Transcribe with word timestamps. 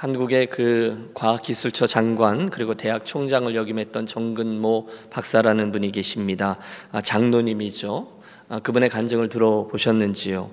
한국의 0.00 0.46
그 0.46 1.10
과학기술처 1.12 1.86
장관 1.86 2.48
그리고 2.48 2.72
대학 2.72 3.04
총장을 3.04 3.54
역임했던 3.54 4.06
정근모 4.06 4.88
박사라는 5.10 5.72
분이 5.72 5.92
계십니다. 5.92 6.56
아, 6.90 7.02
장로님이죠. 7.02 8.08
아, 8.48 8.60
그분의 8.60 8.88
간증을 8.88 9.28
들어보셨는지요? 9.28 10.50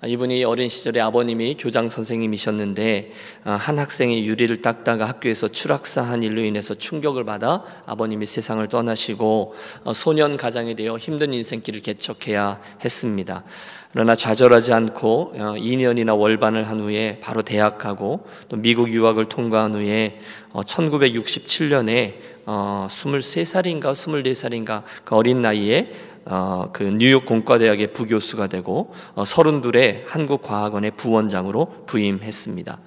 아, 0.00 0.06
이분이 0.06 0.44
어린 0.44 0.68
시절에 0.68 1.00
아버님이 1.00 1.56
교장 1.58 1.88
선생님이셨는데 1.88 3.10
한 3.42 3.80
학생이 3.80 4.24
유리를 4.28 4.62
닦다가 4.62 5.08
학교에서 5.08 5.48
추락사한 5.48 6.22
일로 6.22 6.40
인해서 6.40 6.74
충격을 6.74 7.24
받아 7.24 7.64
아버님이 7.84 8.24
세상을 8.24 8.66
떠나시고 8.68 9.56
어, 9.82 9.92
소년 9.92 10.36
가장이 10.36 10.76
되어 10.76 10.98
힘든 10.98 11.34
인생길을 11.34 11.80
개척해야 11.80 12.60
했습니다. 12.84 13.42
그러나 13.90 14.14
좌절하지 14.14 14.72
않고 14.72 15.32
2년이나 15.34 16.10
어, 16.10 16.14
월반을 16.14 16.68
한 16.68 16.78
후에 16.78 17.18
바로 17.20 17.42
대학 17.42 17.78
가고 17.78 18.24
또 18.48 18.56
미국 18.56 18.90
유학을 18.90 19.28
통과한 19.28 19.74
후에 19.74 20.20
1967년에 20.52 22.38
어, 22.50 22.86
23살인가 22.88 23.86
어, 23.86 23.92
24살인가 23.92 24.82
그 25.04 25.14
어린 25.14 25.42
나이에 25.42 25.92
어, 26.30 26.68
그 26.74 26.82
뉴욕 26.82 27.24
공과대학의 27.24 27.94
부교수가 27.94 28.48
되고 28.48 28.92
어, 29.14 29.22
32의 29.22 30.04
한국과학원의 30.06 30.92
부원장으로 30.92 31.84
부임했습니다. 31.86 32.78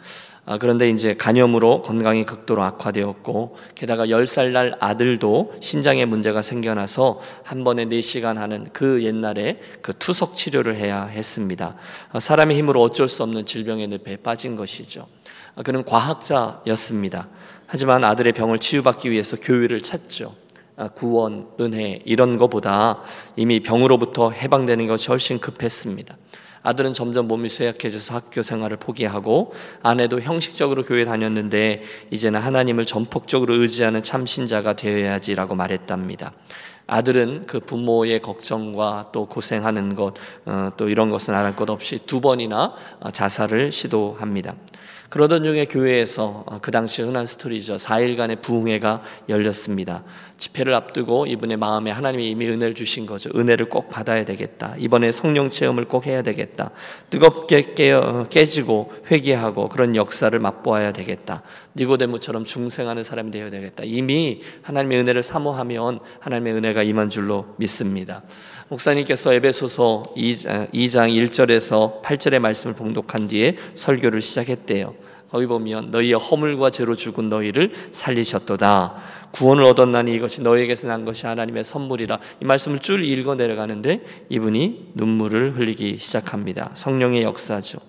아, 0.46 0.58
그런데 0.58 0.90
이제 0.90 1.16
간염으로 1.16 1.82
건강이 1.82 2.26
극도로 2.26 2.64
악화되었고 2.64 3.56
게다가 3.74 4.08
10살 4.08 4.52
날 4.52 4.76
아들도 4.80 5.54
신장에 5.60 6.06
문제가 6.06 6.42
생겨나서 6.42 7.20
한 7.44 7.64
번에 7.64 7.86
4시간 7.86 8.36
하는 8.36 8.68
그 8.74 9.04
옛날에 9.04 9.60
그 9.82 9.94
투석 9.98 10.36
치료를 10.36 10.76
해야 10.76 11.06
했습니다. 11.06 11.76
아, 12.12 12.20
사람의 12.20 12.58
힘으로 12.58 12.82
어쩔 12.82 13.08
수 13.08 13.24
없는 13.24 13.46
질병의 13.46 13.88
늪에 13.88 14.18
빠진 14.18 14.56
것이죠. 14.56 15.08
아, 15.56 15.64
그는 15.64 15.84
과학자였습니다. 15.84 17.28
하지만 17.66 18.04
아들의 18.04 18.34
병을 18.34 18.60
치유받기 18.60 19.10
위해서 19.10 19.38
교회를 19.38 19.82
찾죠. 19.82 20.36
구원, 20.90 21.48
은혜 21.60 22.02
이런 22.06 22.38
것보다 22.38 23.02
이미 23.36 23.60
병으로부터 23.60 24.32
해방되는 24.32 24.88
것이 24.88 25.08
훨씬 25.10 25.40
급했습니다. 25.40 26.18
아들은 26.64 26.94
점점 26.94 27.28
몸이 27.28 27.50
쇠약해져서 27.50 28.14
학교 28.16 28.44
생활을 28.44 28.78
포기하고 28.78 29.54
아내도 29.82 30.22
형식적으로 30.22 30.84
교회 30.84 31.06
다녔는데 31.06 31.82
이제는 32.12 32.40
하나님을 32.40 32.86
전폭적으로 32.86 33.56
의지하는 33.56 34.04
참 34.04 34.26
신자가 34.26 34.74
되어야지라고 34.74 35.56
말했답니다. 35.56 36.34
아들은 36.88 37.46
그 37.48 37.60
부모의 37.60 38.20
걱정과 38.20 39.10
또 39.14 39.26
고생하는 39.26 39.96
것, 39.96 40.16
어, 40.46 40.70
또 40.78 40.90
이런 40.90 41.10
것은 41.10 41.34
안할것 41.34 41.70
없이 41.70 42.00
두 42.06 42.20
번이나 42.20 42.74
자살을 43.14 43.72
시도합니다. 43.72 44.56
그러던 45.12 45.44
중에 45.44 45.66
교회에서 45.66 46.44
어, 46.46 46.60
그 46.62 46.72
당시 46.72 47.02
흔한 47.02 47.26
스토리죠. 47.26 47.76
4일간의 47.76 48.42
부흥회가 48.42 49.02
열렸습니다. 49.30 50.04
집회를 50.42 50.74
앞두고 50.74 51.28
이분의 51.28 51.58
마음에 51.58 51.92
하나님이 51.92 52.32
이미 52.32 52.48
은혜를 52.48 52.74
주신 52.74 53.06
거죠. 53.06 53.30
은혜를 53.36 53.70
꼭 53.70 53.90
받아야 53.90 54.26
되겠다. 54.26 54.74
이번에 54.80 55.12
성령 55.12 55.52
체험을 55.52 55.86
꼭 55.86 56.08
해야 56.08 56.24
되겠다. 56.24 56.72
뜨겁게 57.12 57.76
깨어, 57.76 58.26
깨지고 58.28 58.92
회개하고 59.12 59.70
그런 59.70 59.96
역사를 59.96 60.38
맛보아야 60.38 60.94
되겠다. 60.94 61.44
니고데모처럼 61.76 62.46
중생하는 62.46 63.04
사람이 63.04 63.30
되어야 63.30 63.52
되겠다. 63.52 63.84
이미 63.86 64.42
하나님의 64.64 65.02
은혜를 65.02 65.22
사모하면 65.22 66.00
하나님의 66.20 66.54
은혜가 66.54 66.82
임한 66.82 67.12
줄로 67.12 67.46
믿습니다. 67.58 68.24
목사님께서 68.70 69.34
에베소서 69.36 70.04
2장 70.16 70.72
1절에서 70.74 72.02
8절의 72.02 72.40
말씀을 72.40 72.74
봉독한 72.74 73.28
뒤에 73.28 73.58
설교를 73.76 74.22
시작했대요. 74.22 74.96
거기 75.32 75.48
보면 75.48 75.92
너희의 75.92 76.16
허물과 76.16 76.72
죄로 76.72 76.94
죽은 76.94 77.30
너희를 77.30 77.72
살리셨도다. 77.92 78.96
구원을 79.32 79.64
얻었나니 79.64 80.14
이것이 80.14 80.42
너희에게서 80.42 80.90
난 80.90 81.06
것이 81.06 81.26
하나님의 81.26 81.64
선물이라. 81.64 82.20
이 82.42 82.46
말씀을 82.46 82.80
쭉 82.80 83.02
읽어 83.02 83.36
내려가는데 83.36 84.04
이분이 84.28 84.92
눈물을 84.96 85.58
흘리기 85.58 85.98
시작합니다. 86.00 86.72
성령의 86.74 87.24
역사죠. 87.24 87.80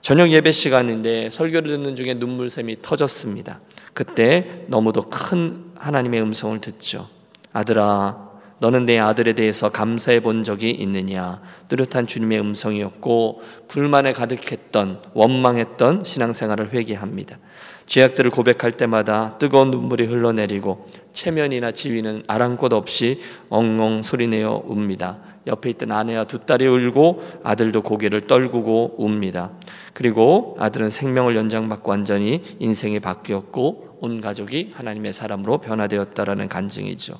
저녁 0.00 0.30
예배 0.30 0.52
시간인데 0.52 1.28
설교를 1.28 1.70
듣는 1.70 1.94
중에 1.94 2.14
눈물샘이 2.14 2.78
터졌습니다. 2.80 3.60
그때 3.92 4.64
너무도 4.68 5.02
큰 5.10 5.66
하나님의 5.76 6.22
음성을 6.22 6.58
듣죠. 6.62 7.08
아들아, 7.52 8.29
너는 8.60 8.84
내 8.84 8.98
아들에 8.98 9.32
대해서 9.32 9.70
감사해 9.70 10.20
본 10.20 10.44
적이 10.44 10.70
있느냐? 10.70 11.40
뚜렷한 11.68 12.06
주님의 12.06 12.40
음성이었고 12.40 13.42
불만에 13.68 14.12
가득했던 14.12 15.02
원망했던 15.14 16.04
신앙생활을 16.04 16.72
회개합니다. 16.72 17.38
죄악들을 17.86 18.30
고백할 18.30 18.72
때마다 18.72 19.38
뜨거운 19.38 19.70
눈물이 19.70 20.04
흘러내리고 20.04 20.86
체면이나 21.12 21.72
지위는 21.72 22.22
아랑곳 22.28 22.72
없이 22.72 23.20
엉엉 23.48 24.02
소리내어 24.02 24.64
웁니다. 24.66 25.18
옆에 25.46 25.70
있던 25.70 25.90
아내와 25.90 26.24
두 26.24 26.40
딸이 26.40 26.66
울고 26.66 27.40
아들도 27.42 27.82
고개를 27.82 28.26
떨구고 28.26 28.96
웁니다. 28.98 29.52
그리고 29.94 30.56
아들은 30.60 30.90
생명을 30.90 31.34
연장받고 31.34 31.90
완전히 31.90 32.42
인생이 32.58 33.00
바뀌었고 33.00 33.98
온 34.00 34.20
가족이 34.20 34.72
하나님의 34.74 35.12
사람으로 35.12 35.58
변화되었다라는 35.58 36.48
간증이죠. 36.48 37.14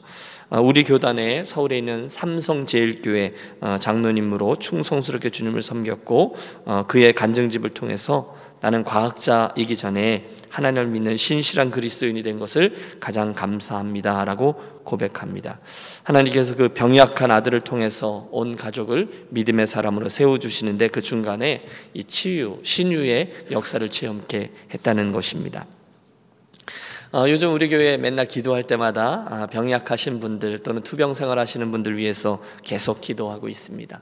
어, 0.51 0.61
우리 0.61 0.83
교단에 0.83 1.45
서울에 1.45 1.79
있는 1.79 2.09
삼성제일교회 2.09 3.35
어, 3.61 3.77
장로님으로 3.79 4.57
충성스럽게 4.57 5.31
주님을 5.31 5.63
섬겼고 5.63 6.37
어, 6.65 6.85
그의 6.89 7.13
간증집을 7.13 7.71
통해서 7.71 8.37
나는 8.61 8.85
과학자이기 8.85 9.77
전에 9.77 10.29
하나님을 10.51 10.89
믿는 10.89 11.17
신실한 11.17 11.71
그리스도인이 11.71 12.23
된 12.23 12.39
것을 12.39 12.75
가장 12.99 13.33
감사합니다라고 13.33 14.81
고백합니다. 14.85 15.61
하나님께서 16.03 16.57
그 16.57 16.71
병약한 16.71 17.31
아들을 17.31 17.61
통해서 17.61 18.29
온 18.33 18.57
가족을 18.57 19.27
믿음의 19.31 19.67
사람으로 19.67 20.09
세워 20.09 20.39
주시는데 20.39 20.89
그 20.89 21.01
중간에 21.01 21.65
이 21.95 22.05
치유, 22.05 22.59
신유의 22.63 23.47
역사를 23.53 23.89
체험케 23.89 24.51
했다는 24.75 25.13
것입니다. 25.13 25.67
어, 27.13 27.29
요즘 27.29 27.53
우리 27.53 27.69
교회 27.69 27.97
맨날 27.97 28.27
기도할 28.27 28.63
때마다 28.63 29.27
아, 29.29 29.47
병약하신 29.49 30.21
분들 30.21 30.59
또는 30.59 30.83
투병 30.83 31.13
생활 31.15 31.41
하시는 31.41 31.69
분들 31.73 31.97
위해서 31.97 32.41
계속 32.63 33.01
기도하고 33.01 33.49
있습니다. 33.49 34.01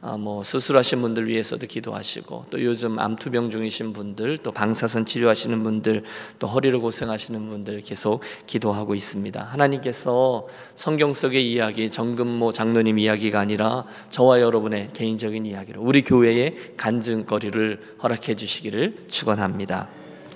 아, 0.00 0.16
뭐 0.16 0.42
수술하신 0.42 1.02
분들 1.02 1.28
위해서도 1.28 1.68
기도하시고 1.68 2.46
또 2.50 2.64
요즘 2.64 2.98
암투병 2.98 3.50
중이신 3.50 3.92
분들 3.92 4.38
또 4.38 4.50
방사선 4.50 5.06
치료하시는 5.06 5.62
분들 5.62 6.02
또 6.40 6.48
허리로 6.48 6.80
고생하시는 6.80 7.48
분들 7.48 7.80
계속 7.82 8.22
기도하고 8.48 8.96
있습니다. 8.96 9.40
하나님께서 9.40 10.48
성경 10.74 11.14
속의 11.14 11.48
이야기 11.48 11.88
정금모 11.88 12.50
장로님 12.50 12.98
이야기가 12.98 13.38
아니라 13.38 13.84
저와 14.10 14.40
여러분의 14.40 14.90
개인적인 14.94 15.46
이야기로 15.46 15.80
우리 15.80 16.02
교회의 16.02 16.72
간증거리를 16.76 17.98
허락해 18.02 18.34
주시기를 18.34 19.04
축원합니다. 19.06 19.88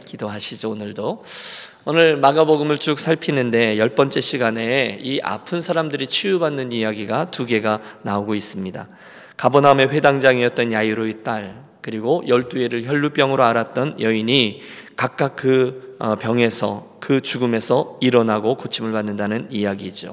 기도하시죠 0.05 0.71
오늘도. 0.71 1.25
오늘 1.89 2.17
마가복음을 2.17 2.79
쭉 2.79 2.99
살피는데 2.99 3.79
열 3.79 3.91
번째 3.91 4.21
시간에 4.21 4.99
이 5.01 5.21
아픈 5.23 5.61
사람들이 5.61 6.09
치유받는 6.09 6.73
이야기가 6.73 7.31
두 7.31 7.47
개가 7.47 7.81
나오고 8.03 8.35
있습니다. 8.35 8.89
가버나움의 9.37 9.91
회당장이었던 9.91 10.73
야이로의 10.73 11.23
딸 11.23 11.63
그리고 11.83 12.25
열두 12.27 12.59
해를 12.59 12.83
혈루병으로 12.83 13.45
앓았던 13.45 14.01
여인이 14.01 14.63
각각 14.97 15.37
그 15.37 15.95
어, 16.01 16.17
병에서 16.17 16.97
그 16.99 17.21
죽음에서 17.21 17.99
일어나고 18.01 18.57
고침을 18.57 18.91
받는다는 18.91 19.47
이야기죠. 19.53 20.13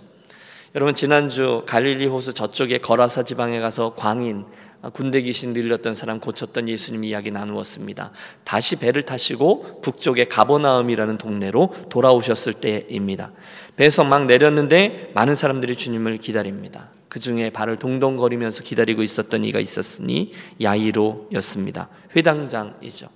여러분 0.75 0.93
지난주 0.93 1.63
갈릴리 1.65 2.05
호수 2.05 2.35
저쪽에 2.35 2.77
거라사 2.77 3.23
지방에 3.23 3.59
가서 3.59 3.95
광인 3.95 4.45
아, 4.45 4.72
군대 4.91 5.21
귀신 5.21 5.53
들렸던 5.53 5.93
사람 5.93 6.19
고쳤던 6.19 6.67
예수님 6.67 7.05
이야기 7.05 7.31
나누었습니다. 7.31 8.11
다시 8.43 8.75
배를 8.75 9.03
타시고 9.03 9.81
북쪽의 9.81 10.27
가보나움이라는 10.27 11.17
동네로 11.17 11.73
돌아오셨을 11.89 12.53
때입니다. 12.53 13.31
배에서 13.75 14.03
막 14.03 14.25
내렸는데 14.25 15.11
많은 15.15 15.35
사람들이 15.35 15.75
주님을 15.75 16.17
기다립니다. 16.17 16.89
그 17.07 17.19
중에 17.19 17.51
발을 17.51 17.77
동동거리면서 17.77 18.63
기다리고 18.63 19.03
있었던 19.03 19.43
이가 19.45 19.59
있었으니 19.59 20.31
야이로였습니다. 20.61 21.89
회당장이죠. 22.15 23.07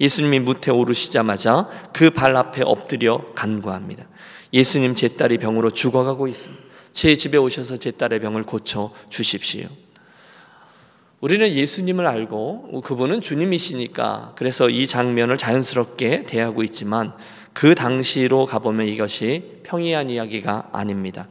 예수님이 0.00 0.40
무태 0.40 0.70
오르시자마자 0.70 1.68
그 1.92 2.10
발 2.10 2.34
앞에 2.36 2.62
엎드려 2.64 3.32
간구합니다. 3.34 4.06
예수님 4.52 4.94
제 4.94 5.08
딸이 5.08 5.38
병으로 5.38 5.70
죽어가고 5.70 6.26
있습니다. 6.28 6.62
제 6.92 7.14
집에 7.14 7.38
오셔서 7.38 7.76
제 7.76 7.90
딸의 7.90 8.20
병을 8.20 8.42
고쳐 8.44 8.92
주십시오. 9.08 9.68
우리는 11.22 11.48
예수님을 11.48 12.04
알고 12.04 12.80
그분은 12.80 13.20
주님이시니까 13.20 14.32
그래서 14.34 14.68
이 14.68 14.88
장면을 14.88 15.38
자연스럽게 15.38 16.24
대하고 16.24 16.64
있지만 16.64 17.12
그 17.52 17.76
당시로 17.76 18.44
가보면 18.44 18.88
이것이 18.88 19.60
평이한 19.62 20.10
이야기가 20.10 20.70
아닙니다. 20.72 21.28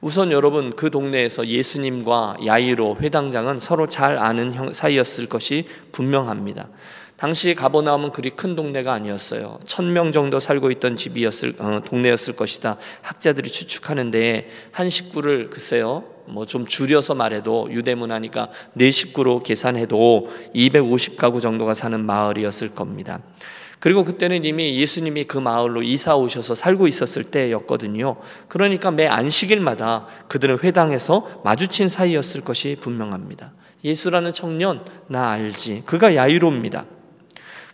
우선 0.00 0.32
여러분 0.32 0.74
그 0.76 0.90
동네에서 0.90 1.46
예수님과 1.46 2.38
야이로 2.46 2.96
회당장은 3.02 3.58
서로 3.58 3.86
잘 3.86 4.16
아는 4.16 4.72
사이였을 4.72 5.26
것이 5.26 5.66
분명합니다. 5.92 6.70
당시 7.18 7.54
가보나움은 7.54 8.12
그리 8.12 8.30
큰 8.30 8.56
동네가 8.56 8.94
아니었어요. 8.94 9.58
천 9.66 9.92
명 9.92 10.10
정도 10.10 10.40
살고 10.40 10.70
있던 10.70 10.96
집이었을 10.96 11.56
어, 11.58 11.82
동네였을 11.84 12.34
것이다. 12.34 12.78
학자들이 13.02 13.50
추측하는데 13.50 14.48
한 14.72 14.88
식구를 14.88 15.50
글쎄요. 15.50 16.16
뭐 16.30 16.44
좀 16.48 16.66
줄여서 16.66 17.14
말해도 17.14 17.68
유대문 17.70 18.10
하니까 18.10 18.48
네 18.72 18.90
식구로 18.90 19.42
계산해도 19.42 20.28
250가구 20.54 21.40
정도가 21.40 21.74
사는 21.74 22.04
마을이었을 22.04 22.70
겁니다. 22.74 23.20
그리고 23.80 24.04
그때는 24.04 24.44
이미 24.44 24.80
예수님이 24.80 25.24
그 25.24 25.38
마을로 25.38 25.82
이사 25.82 26.16
오셔서 26.16 26.56
살고 26.56 26.88
있었을 26.88 27.24
때였거든요. 27.24 28.16
그러니까 28.48 28.90
매 28.90 29.06
안식일마다 29.06 30.06
그들은 30.26 30.58
회당에서 30.64 31.42
마주친 31.44 31.86
사이였을 31.86 32.40
것이 32.40 32.76
분명합니다. 32.80 33.52
예수라는 33.84 34.32
청년 34.32 34.84
나 35.06 35.30
알지. 35.30 35.82
그가 35.86 36.16
야이로입니다. 36.16 36.86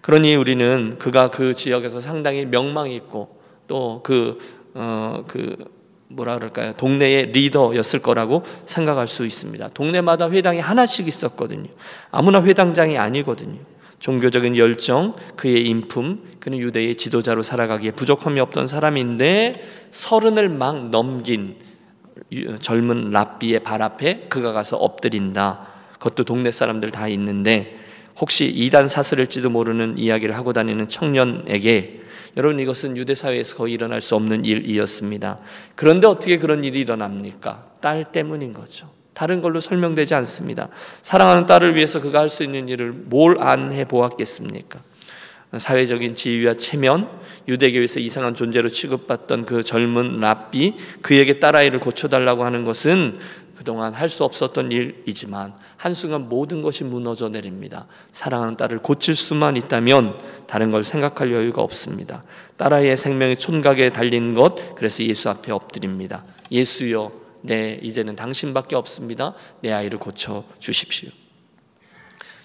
그러니 0.03 0.35
우리는 0.35 0.99
그가 0.99 1.31
그 1.31 1.55
지역에서 1.55 2.03
상당히 2.03 2.45
명망이 2.45 2.95
있고 2.97 3.41
또그 3.67 4.39
어, 4.75 5.25
그 5.27 5.57
뭐라 6.15 6.37
그럴까요? 6.37 6.73
동네의 6.75 7.33
리더였을 7.33 8.01
거라고 8.01 8.45
생각할 8.67 9.07
수 9.07 9.27
있습니다. 9.27 9.69
동네마다 9.69 10.31
회당이 10.31 10.61
하나씩 10.61 11.09
있었거든요. 11.09 11.69
아무나 12.11 12.43
회당장이 12.43 12.97
아니거든요. 12.99 13.59
종교적인 13.99 14.57
열정, 14.57 15.15
그의 15.37 15.67
인품, 15.67 16.23
그는 16.39 16.59
유대의 16.59 16.97
지도자로 16.97 17.43
살아가기에 17.43 17.93
부족함이 17.93 18.39
없던 18.39 18.67
사람인데 18.67 19.55
서른을 19.91 20.51
막 20.51 20.91
넘긴 20.91 21.57
젊은 22.61 23.11
랍비의 23.11 23.61
발 23.63 23.83
앞에 23.83 24.27
그가 24.29 24.53
가서 24.53 24.77
엎드린다. 24.77 25.67
그것도 25.95 26.25
동네 26.25 26.51
사람들 26.53 26.91
다 26.91 27.09
있는데 27.09 27.79
혹시 28.21 28.47
이단 28.47 28.89
사슬일지도 28.89 29.51
모르는 29.51 29.99
이야기를 29.99 30.37
하고 30.37 30.53
다니는 30.53 30.89
청년에게 30.89 32.01
여러분 32.37 32.59
이것은 32.59 32.97
유대 32.97 33.15
사회에서 33.15 33.57
거의 33.57 33.75
일어날 33.75 34.01
수 34.01 34.15
없는 34.17 34.45
일이었습니다. 34.45 35.39
그런데 35.75 36.07
어떻게 36.07 36.39
그런 36.39 36.65
일이 36.65 36.81
일어납니까? 36.81 37.67
딸 37.81 38.05
때문인 38.11 38.53
거죠. 38.53 38.91
다른 39.15 39.41
걸로 39.41 39.61
설명되지 39.61 40.15
않습니다. 40.15 40.69
사랑하는 41.03 41.47
딸을 41.47 41.77
위해서 41.77 42.01
그가 42.01 42.19
할 42.21 42.29
수 42.29 42.43
있는 42.43 42.69
일을 42.69 42.93
뭘 42.93 43.37
안 43.41 43.71
해 43.73 43.85
보았겠습니까? 43.85 44.81
사회적인 45.57 46.17
지위와 46.17 46.55
체면, 46.55 47.09
유대교에서 47.47 48.01
이상한 48.01 48.35
존재로 48.35 48.69
취급받던 48.71 49.45
그 49.45 49.63
젊은 49.63 50.19
랍비, 50.19 50.75
그에게 51.01 51.39
딸아이를 51.39 51.79
고쳐달라고 51.79 52.45
하는 52.45 52.65
것은 52.65 53.19
그동안 53.57 53.93
할 53.95 54.09
수 54.09 54.25
없었던 54.25 54.71
일이지만 54.71 55.55
한순간 55.77 56.29
모든 56.29 56.63
것이 56.63 56.85
무너져 56.85 57.29
내립니다. 57.29 57.87
사랑하는 58.13 58.57
딸을 58.57 58.79
고칠 58.79 59.15
수만 59.15 59.57
있다면 59.57 60.19
다른 60.47 60.71
걸 60.71 60.85
생각할 60.85 61.33
여유가 61.33 61.63
없습니다. 61.63 62.23
딸아이의 62.57 62.97
생명이 62.97 63.37
촌각에 63.37 63.91
달린 63.91 64.35
것, 64.35 64.77
그래서 64.77 65.03
예수 65.03 65.29
앞에 65.31 65.53
엎드립니다. 65.53 66.25
예수여, 66.51 67.11
네, 67.43 67.79
이제는 67.83 68.17
당신밖에 68.17 68.77
없습니다. 68.77 69.35
내 69.61 69.73
아이를 69.73 69.99
고쳐 69.99 70.45
주십시오. 70.59 71.11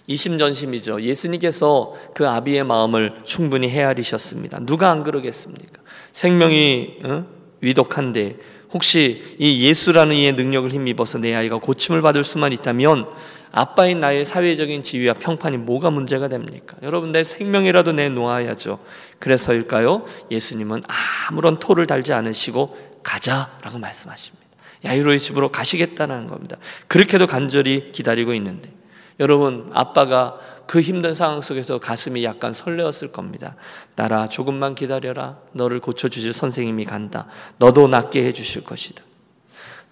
이심전심이죠. 0.07 1.01
예수님께서 1.01 1.93
그 2.15 2.27
아비의 2.27 2.63
마음을 2.63 3.21
충분히 3.25 3.69
헤아리셨습니다. 3.69 4.59
누가 4.65 4.89
안 4.89 5.03
그러겠습니까? 5.03 5.83
생명이 6.13 6.99
어? 7.03 7.25
위독한데 7.61 8.37
혹시 8.71 9.35
이 9.39 9.65
예수라는 9.65 10.15
이의 10.15 10.33
능력을 10.33 10.69
힘입어서 10.69 11.17
내 11.17 11.33
아이가 11.33 11.57
고침을 11.57 12.01
받을 12.01 12.23
수만 12.23 12.51
있다면 12.53 13.07
아빠인 13.51 13.99
나의 13.99 14.25
사회적인 14.25 14.83
지위와 14.83 15.15
평판이 15.15 15.57
뭐가 15.57 15.89
문제가 15.89 16.27
됩니까? 16.27 16.77
여러분 16.83 17.11
내 17.11 17.23
생명이라도 17.23 17.93
내놓아야죠. 17.93 18.79
그래서일까요? 19.17 20.05
예수님은 20.29 20.83
아무런 21.29 21.57
토를 21.57 21.87
달지 21.87 22.13
않으시고 22.13 22.77
가자라고 23.01 23.79
말씀하십니다. 23.79 24.45
야이로의 24.85 25.19
집으로 25.19 25.49
가시겠다는 25.49 26.27
겁니다. 26.27 26.57
그렇게도 26.87 27.27
간절히 27.27 27.91
기다리고 27.91 28.33
있는데 28.35 28.71
여러분 29.19 29.69
아빠가 29.73 30.37
그 30.69 30.81
힘든 30.81 31.15
상황 31.15 31.41
속에서 31.41 31.79
가슴이 31.79 32.23
약간 32.23 32.53
설레었을 32.53 33.11
겁니다. 33.11 33.55
나라 33.95 34.27
조금만 34.27 34.75
기다려라. 34.75 35.39
너를 35.51 35.79
고쳐주실 35.79 36.31
선생님이 36.31 36.85
간다. 36.85 37.25
너도 37.57 37.87
낫게 37.87 38.23
해주실 38.25 38.65
것이다. 38.65 39.03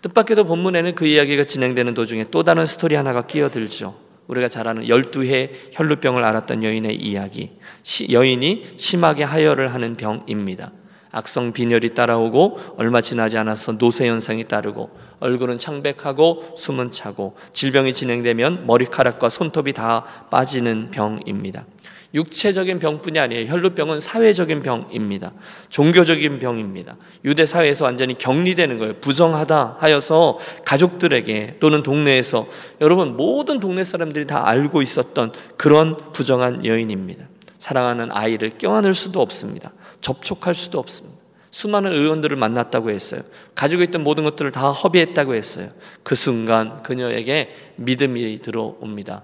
뜻밖에도 0.04 0.44
본문에는 0.44 0.94
그 0.94 1.08
이야기가 1.08 1.46
진행되는 1.46 1.96
도중에 1.96 2.26
또 2.30 2.44
다른 2.44 2.68
스토리 2.68 2.94
하나가 2.94 3.26
끼어들죠. 3.26 3.98
우리가 4.28 4.48
잘 4.50 4.68
아는 4.68 4.84
12해 4.84 5.50
혈루병을 5.72 6.24
앓았던 6.24 6.64
여인의 6.64 6.96
이야기. 6.98 7.54
여인이 8.12 8.76
심하게 8.78 9.24
하혈을 9.24 9.74
하는 9.74 9.98
병입니다. 9.98 10.74
악성 11.18 11.52
빈혈이 11.52 11.96
따라오고 11.96 12.76
얼마 12.78 13.02
지나지 13.02 13.40
않아서 13.40 13.72
노쇠 13.72 14.08
현상이 14.08 14.44
따르고 14.44 14.92
얼굴은 15.20 15.58
창백하고 15.58 16.54
숨은 16.56 16.92
차고 16.92 17.36
질병이 17.54 17.96
진행되면 17.96 18.68
머리카락과 18.68 19.28
손톱이 19.30 19.74
다 19.74 20.06
빠지는 20.30 20.92
병입니다. 20.92 21.66
육체적인 22.14 22.78
병뿐이 22.78 23.20
아니에요. 23.20 23.52
혈루병은 23.52 24.00
사회적인 24.00 24.62
병입니다. 24.62 25.34
종교적인 25.70 26.38
병입니다. 26.38 26.98
유대 27.26 27.48
사회에서 27.48 27.86
완전히 27.86 28.16
격리되는 28.18 28.78
거예요. 28.78 28.94
부정하다 29.02 29.78
하여서 29.80 30.38
가족들에게 30.66 31.58
또는 31.60 31.82
동네에서 31.82 32.48
여러분 32.80 33.18
모든 33.18 33.60
동네 33.60 33.84
사람들이 33.84 34.28
다 34.28 34.48
알고 34.48 34.84
있었던 34.84 35.34
그런 35.58 35.98
부정한 36.14 36.64
여인입니다. 36.64 37.26
사랑하는 37.60 38.12
아이를 38.12 38.52
껴안을 38.58 38.94
수도 38.94 39.22
없습니다. 39.22 39.72
접촉할 40.02 40.56
수도 40.56 40.80
없습니다. 40.80 41.18
수많은 41.52 41.92
의원들을 41.92 42.38
만났다고 42.38 42.92
했어요. 42.92 43.22
가지고 43.56 43.82
있던 43.84 44.04
모든 44.04 44.24
것들을 44.24 44.52
다 44.52 44.70
허비했다고 44.70 45.34
했어요. 45.34 45.70
그 46.04 46.14
순간 46.14 46.84
그녀에게 46.84 47.50
믿음이 47.78 48.40
들어옵니다. 48.42 49.24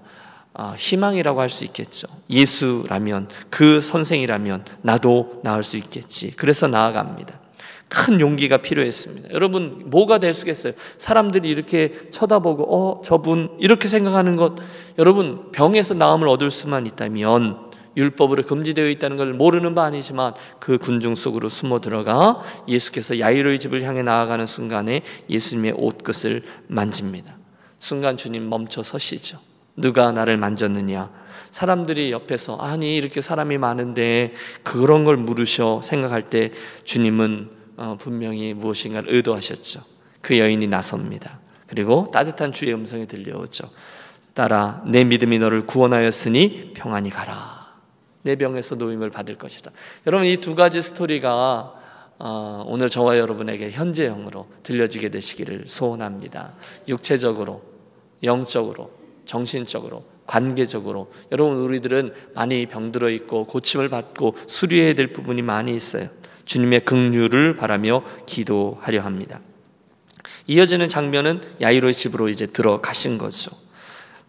아, 0.56 0.74
희망이라고 0.78 1.40
할 1.40 1.48
수 1.48 1.64
있겠죠. 1.64 2.06
예수라면, 2.30 3.28
그 3.50 3.80
선생이라면 3.80 4.64
나도 4.82 5.40
나을 5.42 5.62
수 5.62 5.76
있겠지. 5.76 6.30
그래서 6.36 6.68
나아갑니다. 6.68 7.40
큰 7.88 8.20
용기가 8.20 8.56
필요했습니다. 8.56 9.32
여러분, 9.32 9.82
뭐가 9.86 10.18
될 10.18 10.32
수겠어요? 10.32 10.72
사람들이 10.96 11.48
이렇게 11.48 11.92
쳐다보고, 12.10 12.64
어, 12.74 13.02
저분, 13.02 13.50
이렇게 13.58 13.88
생각하는 13.88 14.36
것, 14.36 14.54
여러분, 14.98 15.50
병에서 15.52 15.94
나음을 15.94 16.28
얻을 16.28 16.50
수만 16.50 16.86
있다면, 16.86 17.63
율법으로 17.96 18.42
금지되어 18.42 18.88
있다는 18.88 19.16
걸 19.16 19.34
모르는 19.34 19.74
바 19.74 19.84
아니지만 19.84 20.34
그 20.58 20.78
군중 20.78 21.14
속으로 21.14 21.48
숨어 21.48 21.80
들어가 21.80 22.42
예수께서 22.68 23.18
야이로의 23.18 23.60
집을 23.60 23.82
향해 23.82 24.02
나아가는 24.02 24.46
순간에 24.46 25.02
예수님의 25.30 25.74
옷끝을 25.76 26.42
만집니다. 26.68 27.36
순간 27.78 28.16
주님 28.16 28.48
멈춰 28.48 28.82
서시죠. 28.82 29.38
누가 29.76 30.12
나를 30.12 30.36
만졌느냐? 30.36 31.10
사람들이 31.50 32.10
옆에서 32.10 32.56
아니 32.56 32.96
이렇게 32.96 33.20
사람이 33.20 33.58
많은데 33.58 34.32
그런 34.62 35.04
걸 35.04 35.16
물으셔 35.16 35.80
생각할 35.82 36.30
때 36.30 36.52
주님은 36.84 37.50
어, 37.76 37.96
분명히 37.98 38.54
무엇인가를 38.54 39.12
의도하셨죠. 39.12 39.80
그 40.20 40.38
여인이 40.38 40.66
나섭니다. 40.66 41.40
그리고 41.66 42.08
따뜻한 42.12 42.52
주의 42.52 42.72
음성이 42.72 43.06
들려오죠. 43.06 43.68
따라 44.32 44.82
내 44.86 45.04
믿음이 45.04 45.38
너를 45.38 45.66
구원하였으니 45.66 46.72
평안히 46.74 47.10
가라. 47.10 47.63
내 48.24 48.36
병에서 48.36 48.74
노임을 48.74 49.10
받을 49.10 49.36
것이다. 49.36 49.70
여러분 50.06 50.26
이 50.26 50.36
두 50.38 50.54
가지 50.54 50.82
스토리가 50.82 51.74
어, 52.18 52.64
오늘 52.66 52.88
저와 52.88 53.18
여러분에게 53.18 53.70
현재형으로 53.70 54.46
들려지게 54.62 55.08
되시기를 55.10 55.64
소원합니다. 55.66 56.54
육체적으로, 56.88 57.62
영적으로, 58.22 58.90
정신적으로, 59.26 60.04
관계적으로 60.26 61.10
여러분 61.32 61.58
우리들은 61.58 62.14
많이 62.34 62.66
병들어 62.66 63.10
있고 63.10 63.46
고침을 63.46 63.88
받고 63.88 64.36
수리해야 64.46 64.94
될 64.94 65.12
부분이 65.12 65.42
많이 65.42 65.74
있어요. 65.74 66.08
주님의 66.44 66.80
긍휼을 66.80 67.56
바라며 67.56 68.02
기도하려 68.26 69.02
합니다. 69.02 69.40
이어지는 70.46 70.88
장면은 70.88 71.40
야이로의 71.60 71.94
집으로 71.94 72.28
이제 72.28 72.46
들어가신 72.46 73.18
거죠. 73.18 73.50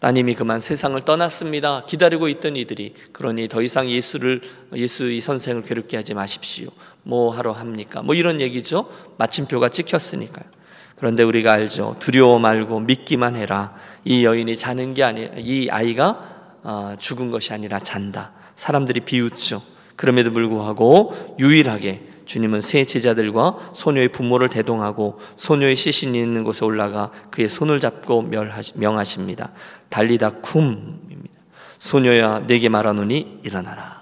따님이 0.05 0.35
그만 0.35 0.59
세상을 0.59 1.01
떠났습니다. 1.01 1.83
기다리고 1.88 2.27
있던 2.27 2.57
이들이 2.57 2.93
그러니 3.12 3.47
더 3.47 3.63
이상 3.63 3.89
예수를 3.89 4.39
예수 4.75 5.09
이 5.09 5.19
선생을 5.19 5.63
괴롭게 5.63 5.97
하지 5.97 6.13
마십시오. 6.13 6.69
뭐 7.01 7.35
하러 7.35 7.53
합니까? 7.53 8.03
뭐 8.03 8.13
이런 8.13 8.39
얘기죠. 8.39 8.88
마침표가 9.17 9.69
찍혔으니까요. 9.69 10.45
그런데 10.95 11.24
우리가 11.24 11.53
알죠. 11.53 11.95
두려워 11.97 12.38
말고 12.38 12.81
믿기만 12.81 13.35
해라. 13.35 13.74
이 14.03 14.24
여인이 14.24 14.55
자는 14.55 14.93
게 14.93 15.01
아니, 15.01 15.27
이 15.38 15.69
아이가 15.71 16.59
어, 16.62 16.93
죽은 17.00 17.31
것이 17.31 17.53
아니라 17.53 17.79
잔다. 17.79 18.31
사람들이 18.53 19.00
비웃죠. 19.00 19.59
그럼에도 19.95 20.31
불구하고 20.31 21.35
유일하게 21.39 22.03
주님은 22.25 22.62
세 22.62 22.86
제자들과 22.86 23.72
소녀의 23.74 24.10
부모를 24.10 24.50
대동하고 24.50 25.20
소녀의 25.36 25.75
시신이 25.75 26.17
있는 26.20 26.44
곳에 26.44 26.65
올라가 26.65 27.12
그의 27.32 27.48
손을 27.48 27.79
잡고 27.79 28.29
명하십니다. 28.75 29.51
달리다 29.89 30.41
쿰입니다. 30.41 31.39
소녀야 31.77 32.39
내게 32.39 32.70
말하노니 32.70 33.41
일어나라. 33.44 34.00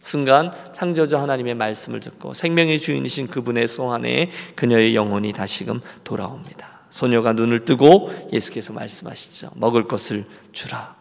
순간 0.00 0.52
창조주 0.72 1.18
하나님의 1.18 1.56
말씀을 1.56 2.00
듣고 2.00 2.32
생명의 2.32 2.80
주인이신 2.80 3.26
그분의 3.26 3.66
소 3.66 3.92
안에 3.92 4.30
그녀의 4.54 4.94
영혼이 4.94 5.32
다시금 5.32 5.80
돌아옵니다. 6.04 6.76
소녀가 6.90 7.32
눈을 7.32 7.64
뜨고 7.64 8.10
예수께서 8.32 8.72
말씀하시죠. 8.72 9.50
먹을 9.56 9.88
것을 9.88 10.24
주라. 10.52 10.94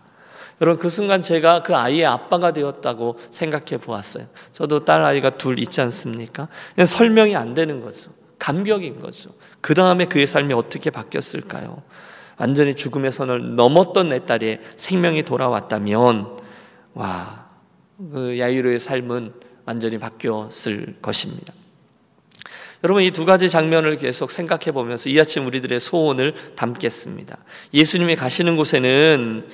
여러분 0.62 0.80
그 0.82 0.90
순간 0.90 1.22
제가 1.22 1.64
그 1.64 1.76
아이의 1.76 2.06
아빠가 2.06 2.52
되었다고 2.52 3.18
생각해 3.30 3.78
보았어요. 3.82 4.26
저도 4.52 4.86
딸 4.86 5.04
아이가 5.04 5.32
둘 5.32 5.60
있지 5.60 5.82
않습니까? 5.82 6.48
설명이 6.86 7.36
안 7.36 7.54
되는 7.54 7.82
거죠. 7.82 8.12
감격인 8.40 9.00
거죠. 9.00 9.32
그 9.62 9.74
다음에 9.74 10.06
그의 10.06 10.28
삶이 10.28 10.54
어떻게 10.54 10.90
바뀌었을까요? 10.90 11.84
완전히 12.38 12.74
죽음의 12.74 13.12
선을 13.12 13.56
넘었던 13.56 14.10
내 14.10 14.26
딸의 14.26 14.62
생명이 14.76 15.24
돌아왔다면 15.24 16.38
와, 16.94 17.46
그 18.12 18.40
야이로의 18.40 18.80
삶은 18.80 19.34
완전히 19.66 19.98
바뀌었을 19.98 20.96
것입니다. 21.02 21.54
여러분 22.84 23.02
이 23.04 23.10
두 23.10 23.26
가지 23.26 23.50
장면을 23.50 23.98
계속 23.98 24.30
생각해 24.30 24.72
보면서 24.72 25.10
이 25.10 25.20
아침 25.20 25.48
우리들의 25.48 25.80
소원을 25.80 26.36
담겠습니다. 26.56 27.38
예수님이 27.74 28.16
가시는 28.16 28.58
곳에는 28.58 29.48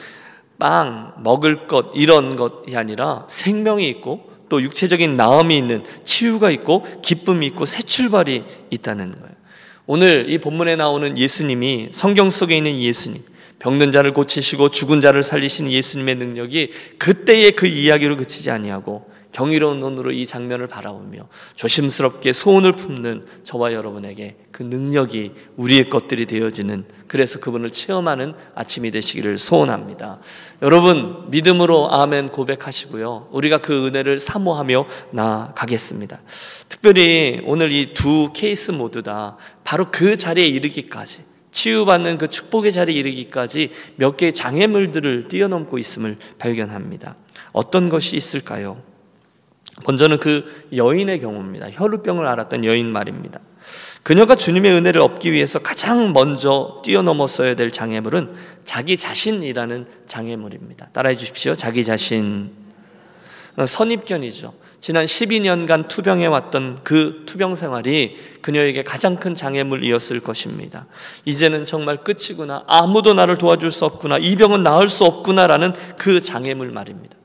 빵, 0.62 1.16
먹을 1.24 1.66
것 1.66 1.88
이런 1.96 2.36
것이 2.36 2.78
아니라 2.78 3.26
생명이 3.28 3.90
있고 3.90 4.30
또 4.48 4.62
육체적인 4.62 5.16
나음이 5.16 5.58
있는 5.58 5.84
치유가 6.06 6.52
있고 6.52 6.86
기쁨이 7.02 7.48
있고 7.48 7.66
새 7.66 7.82
출발이 7.82 8.44
있다는 8.70 9.12
거예요. 9.12 9.32
오늘 9.88 10.30
이 10.30 10.38
본문에 10.38 10.76
나오는 10.76 11.18
예수님이 11.18 11.90
성경 11.92 12.30
속에 12.30 12.56
있는 12.56 12.78
예수님, 12.78 13.24
병든 13.58 13.92
자를 13.92 14.14
고치시고 14.14 14.70
죽은 14.70 15.02
자를 15.02 15.24
살리신 15.24 15.72
예수님의 15.72 16.16
능력이 16.16 16.70
그때의 17.00 17.54
그 17.54 17.66
이야기로 17.66 18.16
그치지 18.18 18.52
아니하고 18.52 19.10
경이로운 19.32 19.80
눈으로 19.80 20.12
이 20.12 20.28
장면을 20.28 20.68
바라보며 20.68 21.28
조심스럽게 21.56 22.34
소원을 22.34 22.74
품는 22.74 23.24
저와 23.44 23.74
여러분에게 23.74 24.36
그 24.62 24.66
능력이 24.68 25.32
우리의 25.58 25.90
것들이 25.90 26.28
되어지는 26.28 26.86
그래서 27.08 27.40
그분을 27.40 27.72
체험하는 27.72 28.36
아침이 28.54 28.92
되시기를 28.92 29.40
소원합니다. 29.40 30.20
여러분 30.62 31.32
믿음으로 31.32 31.92
아멘 31.92 32.30
고백하시고요. 32.30 33.30
우리가 33.32 33.58
그 33.58 33.88
은혜를 33.88 34.20
사모하며 34.20 34.86
나가겠습니다. 35.12 36.22
특별히 36.70 37.42
오늘 37.46 37.72
이 37.72 37.92
두 37.96 38.30
케이스 38.34 38.70
모두 38.70 39.02
다 39.02 39.38
바로 39.64 39.88
그 39.90 40.16
자리에 40.16 40.46
이르기까지 40.46 41.24
치유받는 41.52 42.20
그 42.20 42.28
축복의 42.28 42.72
자리에 42.72 42.96
이르기까지 42.96 43.72
몇 43.96 44.16
개의 44.16 44.32
장애물들을 44.32 45.28
뛰어넘고 45.28 45.80
있음을 45.80 46.18
발견합니다. 46.38 47.16
어떤 47.52 47.90
것이 47.90 48.16
있을까요? 48.16 48.78
먼저는 49.88 50.20
그 50.20 50.68
여인의 50.76 51.20
경우입니다. 51.20 51.70
혈루병을 51.72 52.28
앓았던 52.28 52.64
여인 52.64 52.88
말입니다. 52.88 53.40
그녀가 54.04 54.36
주님의 54.36 54.72
은혜를 54.72 55.00
얻기 55.02 55.32
위해서 55.32 55.60
가장 55.60 56.12
먼저 56.14 56.82
뛰어넘었어야 56.84 57.56
될 57.56 57.72
장애물은 57.72 58.34
자기 58.66 58.98
자신이라는 58.98 59.86
장애물입니다. 60.08 60.90
따라해 60.92 61.16
주십시오. 61.16 61.54
자기 61.54 61.84
자신. 61.84 62.52
어, 63.58 63.66
선입견이죠. 63.66 64.54
지난 64.80 65.06
12년간 65.06 65.88
투병해 65.88 66.26
왔던 66.26 66.80
그 66.84 67.24
투병 67.28 67.54
생활이 67.54 68.18
그녀에게 68.42 68.84
가장 68.84 69.18
큰 69.18 69.36
장애물이었을 69.36 70.22
것입니다. 70.22 70.88
이제는 71.26 71.66
정말 71.66 71.98
끝이구나. 71.98 72.64
아무도 72.66 73.14
나를 73.14 73.38
도와줄 73.38 73.70
수 73.70 73.86
없구나. 73.86 74.18
이 74.18 74.36
병은 74.36 74.64
나을 74.64 74.88
수 74.88 75.06
없구나라는 75.06 75.74
그 75.98 76.22
장애물 76.22 76.72
말입니다. 76.72 77.16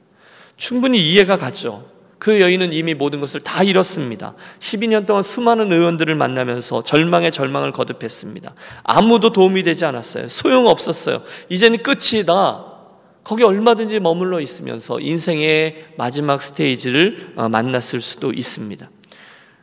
충분히 0.58 0.98
이해가 0.98 1.38
가죠. 1.38 1.95
그 2.18 2.40
여인은 2.40 2.72
이미 2.72 2.94
모든 2.94 3.20
것을 3.20 3.40
다 3.40 3.62
잃었습니다. 3.62 4.34
12년 4.60 5.06
동안 5.06 5.22
수많은 5.22 5.72
의원들을 5.72 6.14
만나면서 6.14 6.82
절망의 6.82 7.30
절망을 7.30 7.72
거듭했습니다. 7.72 8.54
아무도 8.84 9.32
도움이 9.32 9.62
되지 9.62 9.84
않았어요. 9.84 10.28
소용없었어요. 10.28 11.22
이제는 11.50 11.82
끝이다. 11.82 12.76
거기 13.22 13.42
얼마든지 13.42 14.00
머물러 14.00 14.40
있으면서 14.40 15.00
인생의 15.00 15.94
마지막 15.96 16.40
스테이지를 16.40 17.32
어, 17.36 17.48
만났을 17.48 18.00
수도 18.00 18.32
있습니다. 18.32 18.88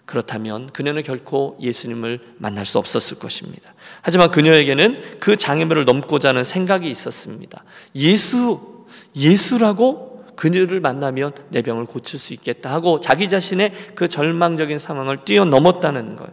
그렇다면 0.06 0.68
그녀는 0.68 1.02
결코 1.02 1.58
예수님을 1.62 2.20
만날 2.38 2.66
수 2.66 2.78
없었을 2.78 3.18
것입니다. 3.18 3.74
하지만 4.02 4.32
그녀에게는 4.32 5.18
그 5.20 5.38
장애물을 5.38 5.86
넘고자 5.86 6.30
하는 6.30 6.44
생각이 6.44 6.90
있었습니다. 6.90 7.64
예수, 7.96 8.86
예수라고 9.16 10.13
그녀를 10.36 10.80
만나면 10.80 11.34
내 11.50 11.62
병을 11.62 11.86
고칠 11.86 12.20
수 12.20 12.34
있겠다 12.34 12.72
하고 12.72 13.00
자기 13.00 13.30
자신의 13.30 13.74
그 13.96 14.08
절망적인 14.08 14.80
상황을 14.80 15.26
뛰어넘었다는 15.26 16.16
거예요. 16.16 16.32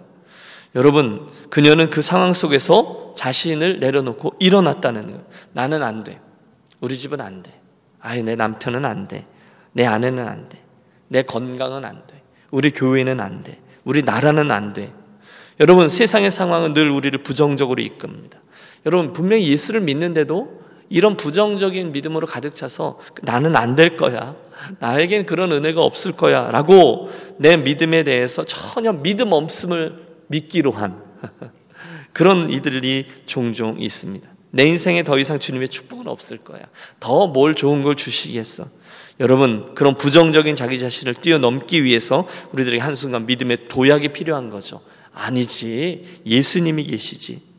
여러분, 0.76 1.28
그녀는 1.50 1.90
그 1.90 2.00
상황 2.00 2.32
속에서 2.32 3.14
자신을 3.16 3.80
내려놓고 3.80 4.34
일어났다는 4.38 5.06
거예요. 5.06 5.24
나는 5.52 5.82
안 5.82 6.04
돼. 6.04 6.20
우리 6.80 6.96
집은 6.96 7.20
안 7.20 7.42
돼. 7.42 7.60
아예 8.00 8.22
내 8.22 8.36
남편은 8.36 8.84
안 8.84 9.08
돼. 9.08 9.26
내 9.72 9.84
아내는 9.84 10.26
안 10.26 10.48
돼. 10.48 10.62
내 11.08 11.22
건강은 11.22 11.84
안 11.84 12.06
돼. 12.06 12.22
우리 12.50 12.70
교회는 12.70 13.20
안 13.20 13.42
돼. 13.42 13.60
우리 13.84 14.02
나라는 14.02 14.50
안 14.50 14.72
돼. 14.72 14.92
여러분, 15.58 15.88
세상의 15.88 16.30
상황은 16.30 16.72
늘 16.72 16.90
우리를 16.90 17.22
부정적으로 17.22 17.82
이끕니다. 17.82 18.40
여러분, 18.86 19.12
분명히 19.12 19.48
예수를 19.48 19.80
믿는데도 19.80 20.59
이런 20.90 21.16
부정적인 21.16 21.92
믿음으로 21.92 22.26
가득 22.26 22.54
차서 22.54 22.98
나는 23.22 23.56
안 23.56 23.76
될 23.76 23.96
거야. 23.96 24.34
나에겐 24.80 25.24
그런 25.24 25.52
은혜가 25.52 25.80
없을 25.82 26.12
거야. 26.12 26.50
라고 26.50 27.08
내 27.38 27.56
믿음에 27.56 28.02
대해서 28.02 28.44
전혀 28.44 28.92
믿음 28.92 29.32
없음을 29.32 30.06
믿기로 30.26 30.70
한 30.72 31.02
그런 32.12 32.50
이들이 32.50 33.06
종종 33.24 33.80
있습니다. 33.80 34.28
내 34.50 34.64
인생에 34.66 35.04
더 35.04 35.16
이상 35.18 35.38
주님의 35.38 35.68
축복은 35.68 36.08
없을 36.08 36.38
거야. 36.38 36.60
더 36.98 37.28
뭘 37.28 37.54
좋은 37.54 37.82
걸 37.82 37.94
주시겠어. 37.96 38.66
여러분, 39.20 39.74
그런 39.74 39.96
부정적인 39.96 40.56
자기 40.56 40.78
자신을 40.78 41.14
뛰어넘기 41.14 41.84
위해서 41.84 42.26
우리들에게 42.52 42.82
한순간 42.82 43.26
믿음의 43.26 43.68
도약이 43.68 44.08
필요한 44.08 44.50
거죠. 44.50 44.80
아니지. 45.12 46.20
예수님이 46.26 46.84
계시지. 46.84 47.49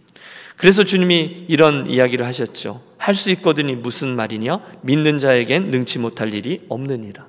그래서 0.61 0.83
주님이 0.83 1.45
이런 1.47 1.87
이야기를 1.89 2.23
하셨죠. 2.27 2.83
할 2.97 3.15
수 3.15 3.31
있거든이 3.31 3.73
무슨 3.75 4.09
말이냐? 4.15 4.59
믿는 4.81 5.17
자에겐 5.17 5.71
능치 5.71 5.97
못할 5.97 6.35
일이 6.35 6.61
없느니라. 6.69 7.25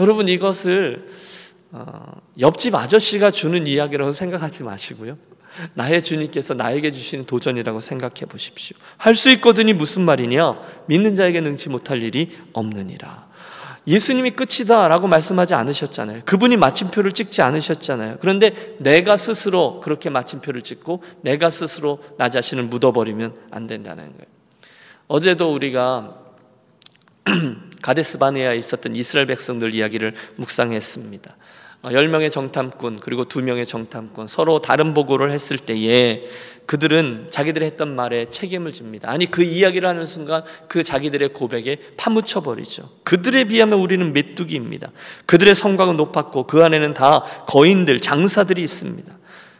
여러분 0.00 0.26
이것을 0.26 1.06
어, 1.70 2.20
옆집 2.40 2.74
아저씨가 2.74 3.30
주는 3.30 3.68
이야기라고 3.68 4.10
생각하지 4.10 4.64
마시고요. 4.64 5.16
나의 5.74 6.02
주님께서 6.02 6.54
나에게 6.54 6.90
주시는 6.90 7.24
도전이라고 7.26 7.78
생각해 7.78 8.26
보십시오. 8.28 8.76
할 8.96 9.14
수 9.14 9.30
있거든이 9.32 9.72
무슨 9.72 10.02
말이냐? 10.02 10.58
믿는 10.86 11.14
자에게 11.14 11.40
능치 11.40 11.68
못할 11.68 12.02
일이 12.02 12.36
없느니라. 12.52 13.27
예수님이 13.88 14.32
끝이다라고 14.32 15.08
말씀하지 15.08 15.54
않으셨잖아요. 15.54 16.20
그분이 16.26 16.58
마침표를 16.58 17.12
찍지 17.12 17.40
않으셨잖아요. 17.40 18.18
그런데 18.20 18.76
내가 18.78 19.16
스스로 19.16 19.80
그렇게 19.80 20.10
마침표를 20.10 20.60
찍고 20.60 21.02
내가 21.22 21.48
스스로 21.48 21.98
나 22.18 22.28
자신을 22.28 22.64
묻어버리면 22.64 23.34
안 23.50 23.66
된다는 23.66 24.04
거예요. 24.04 24.26
어제도 25.06 25.54
우리가 25.54 26.18
가데스 27.82 28.18
바네아에 28.18 28.58
있었던 28.58 28.94
이스라엘 28.94 29.26
백성들 29.26 29.74
이야기를 29.74 30.14
묵상했습니다. 30.36 31.36
10명의 31.84 32.26
어, 32.26 32.30
정탐꾼 32.30 32.98
그리고 33.00 33.24
2명의 33.24 33.64
정탐꾼 33.66 34.26
서로 34.26 34.60
다른 34.60 34.92
보고를 34.94 35.30
했을 35.30 35.56
때에 35.56 36.24
그들은 36.68 37.28
자기들이 37.30 37.64
했던 37.64 37.96
말에 37.96 38.28
책임을 38.28 38.74
집니다. 38.74 39.10
아니 39.10 39.24
그 39.24 39.42
이야기를 39.42 39.88
하는 39.88 40.04
순간 40.04 40.42
그 40.68 40.82
자기들의 40.82 41.30
고백에 41.30 41.78
파묻혀 41.96 42.40
버리죠. 42.40 42.90
그들에 43.04 43.44
비하면 43.44 43.80
우리는 43.80 44.12
메뚜기입니다. 44.12 44.90
그들의 45.24 45.54
성곽은 45.54 45.96
높았고 45.96 46.46
그 46.46 46.62
안에는 46.62 46.92
다 46.92 47.22
거인들, 47.46 48.00
장사들이 48.00 48.62
있습니다. 48.62 49.16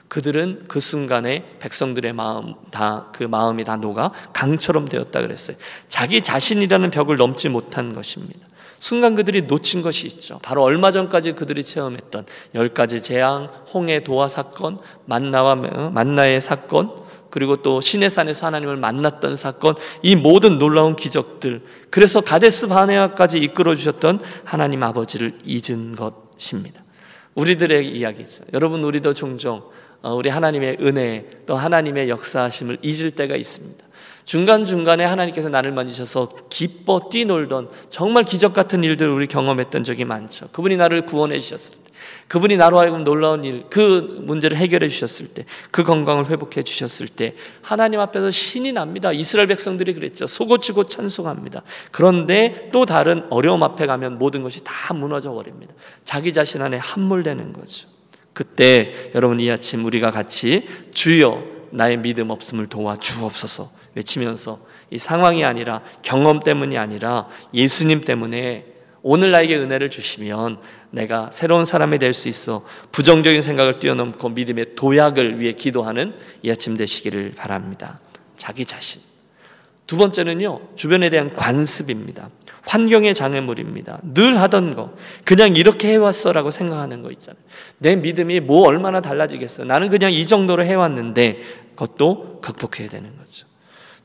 그들은 0.08 0.64
그 0.68 0.80
순간에 0.80 1.56
백성들의 1.60 2.12
마음 2.12 2.54
다 2.70 3.08
그 3.14 3.24
마음이 3.24 3.64
다 3.64 3.76
녹아 3.76 4.12
강처럼 4.32 4.86
되었다 4.86 5.20
그랬어요. 5.22 5.56
자기 5.88 6.22
자신이라는 6.22 6.90
벽을 6.90 7.16
넘지 7.16 7.48
못한 7.48 7.94
것입니다. 7.94 8.47
순간 8.78 9.14
그들이 9.14 9.42
놓친 9.42 9.82
것이 9.82 10.06
있죠. 10.06 10.38
바로 10.42 10.62
얼마 10.62 10.90
전까지 10.90 11.32
그들이 11.32 11.62
체험했던 11.62 12.26
열 12.54 12.68
가지 12.68 13.02
재앙, 13.02 13.50
홍해 13.73 14.04
도화 14.04 14.28
사건, 14.28 14.78
만나와 15.04 15.54
만나의 15.56 16.40
사건, 16.40 16.92
그리고 17.30 17.56
또 17.62 17.80
시내산에서 17.80 18.47
하나님을 18.47 18.76
만났던 18.76 19.37
사건, 19.37 19.75
이 20.02 20.16
모든 20.16 20.58
놀라운 20.58 20.97
기적들, 20.97 21.62
그래서 21.90 22.20
가데스 22.20 22.68
바네아까지 22.68 23.38
이끌어 23.38 23.75
주셨던 23.75 24.20
하나님 24.44 24.82
아버지를 24.82 25.38
잊은 25.44 25.94
것입니다. 25.97 26.82
우리들의 27.35 27.87
이야기죠. 27.87 28.44
여러분 28.52 28.82
우리도 28.82 29.14
종종 29.14 29.62
어, 30.00 30.14
우리 30.14 30.28
하나님의 30.28 30.78
은혜 30.80 31.28
또 31.47 31.56
하나님의 31.56 32.08
역사하심을 32.08 32.78
잊을 32.82 33.11
때가 33.12 33.37
있습니다. 33.37 33.85
중간중간에 34.28 35.06
하나님께서 35.06 35.49
나를 35.49 35.73
만지셔서 35.73 36.28
기뻐 36.50 37.08
뛰놀던 37.11 37.70
정말 37.88 38.25
기적 38.25 38.52
같은 38.52 38.85
일들을 38.85 39.11
우리 39.11 39.26
경험했던 39.26 39.85
적이 39.85 40.04
많죠. 40.04 40.49
그분이 40.52 40.76
나를 40.76 41.06
구원해 41.06 41.38
주셨을 41.38 41.76
때, 41.76 41.90
그분이 42.28 42.58
나로 42.58 42.78
하여금 42.78 43.04
놀라운 43.04 43.42
일, 43.44 43.64
그 43.70 44.20
문제를 44.26 44.58
해결해 44.58 44.88
주셨을 44.88 45.28
때, 45.28 45.47
그 45.70 45.82
건강을 45.82 46.28
회복해 46.28 46.62
주셨을 46.62 47.08
때, 47.08 47.37
하나님 47.62 48.00
앞에서 48.00 48.30
신이 48.30 48.73
납니다. 48.73 49.12
이스라엘 49.12 49.49
백성들이 49.49 49.94
그랬죠. 49.94 50.26
속고치고 50.26 50.88
찬송합니다. 50.88 51.62
그런데 51.90 52.68
또 52.70 52.85
다른 52.85 53.25
어려움 53.30 53.62
앞에 53.62 53.87
가면 53.87 54.18
모든 54.18 54.42
것이 54.42 54.61
다 54.62 54.92
무너져 54.92 55.32
버립니다. 55.32 55.73
자기 56.04 56.35
자신 56.35 56.61
안에 56.61 56.76
함몰되는 56.76 57.54
거죠. 57.54 57.88
그때 58.35 59.11
여러분 59.14 59.40
이 59.40 59.50
아침 59.50 59.87
우리가 59.87 60.11
같이 60.11 60.66
주여 60.92 61.44
나의 61.70 61.97
믿음 62.02 62.28
없음을 62.28 62.66
도와 62.66 62.97
주옵소서 62.97 63.77
외치면서 63.95 64.59
이 64.90 64.99
상황이 64.99 65.45
아니라 65.45 65.83
경험 66.02 66.40
때문이 66.40 66.78
아니라 66.78 67.26
예수님 67.52 68.02
때문에 68.02 68.66
오늘 69.02 69.30
나에게 69.30 69.57
은혜를 69.57 69.90
주시면 69.90 70.59
내가 70.90 71.30
새로운 71.30 71.64
사람이 71.64 71.99
될 71.99 72.14
수 72.14 72.28
있어 72.28 72.64
부정적인 72.92 73.42
생각을 73.42 73.78
뛰어넘고 73.78 74.30
믿음의 74.30 74.75
도약을 74.76 75.40
위해 75.40 75.52
기도하는 75.52 76.14
이 76.42 76.50
아침 76.50 76.76
되시기를 76.76 77.35
바랍니다. 77.37 78.00
자기 78.37 78.64
자신. 78.64 79.02
두 79.87 79.97
번째는요, 79.97 80.61
주변에 80.76 81.09
대한 81.09 81.33
관습입니다. 81.35 82.28
환경의 82.66 83.14
장애물입니다. 83.14 84.00
늘 84.12 84.38
하던 84.38 84.75
거, 84.75 84.95
그냥 85.25 85.57
이렇게 85.57 85.88
해왔어 85.88 86.33
라고 86.33 86.50
생각하는 86.50 87.00
거 87.00 87.11
있잖아요. 87.12 87.42
내 87.78 87.97
믿음이 87.97 88.40
뭐 88.40 88.66
얼마나 88.66 89.00
달라지겠어. 89.00 89.64
나는 89.64 89.88
그냥 89.88 90.12
이 90.12 90.26
정도로 90.26 90.62
해왔는데, 90.64 91.42
그것도 91.75 92.40
극복해야 92.42 92.90
되는 92.90 93.16
거죠. 93.16 93.47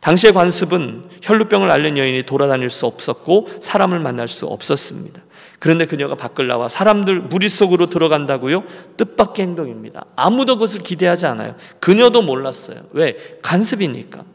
당시의 0.04 0.34
관습은 0.34 1.06
혈루병을 1.22 1.72
앓는 1.72 1.98
여인이 1.98 2.24
돌아다닐 2.24 2.70
수 2.70 2.86
없었고 2.86 3.48
사람을 3.62 4.00
만날 4.00 4.28
수 4.28 4.46
없었습니다. 4.46 5.22
그런데 5.60 5.86
그녀가 5.86 6.16
밖을 6.16 6.46
나와 6.48 6.68
사람들 6.68 7.22
무리 7.22 7.48
속으로 7.48 7.88
들어간다고요? 7.88 8.66
뜻밖의 8.98 9.46
행동입니다. 9.46 10.04
아무도 10.18 10.56
그것을 10.56 10.82
기대하지 10.82 11.26
않아요. 11.28 11.56
그녀도 11.80 12.22
몰랐어요. 12.22 12.82
왜? 12.92 13.16
관습이니까. 13.42 14.26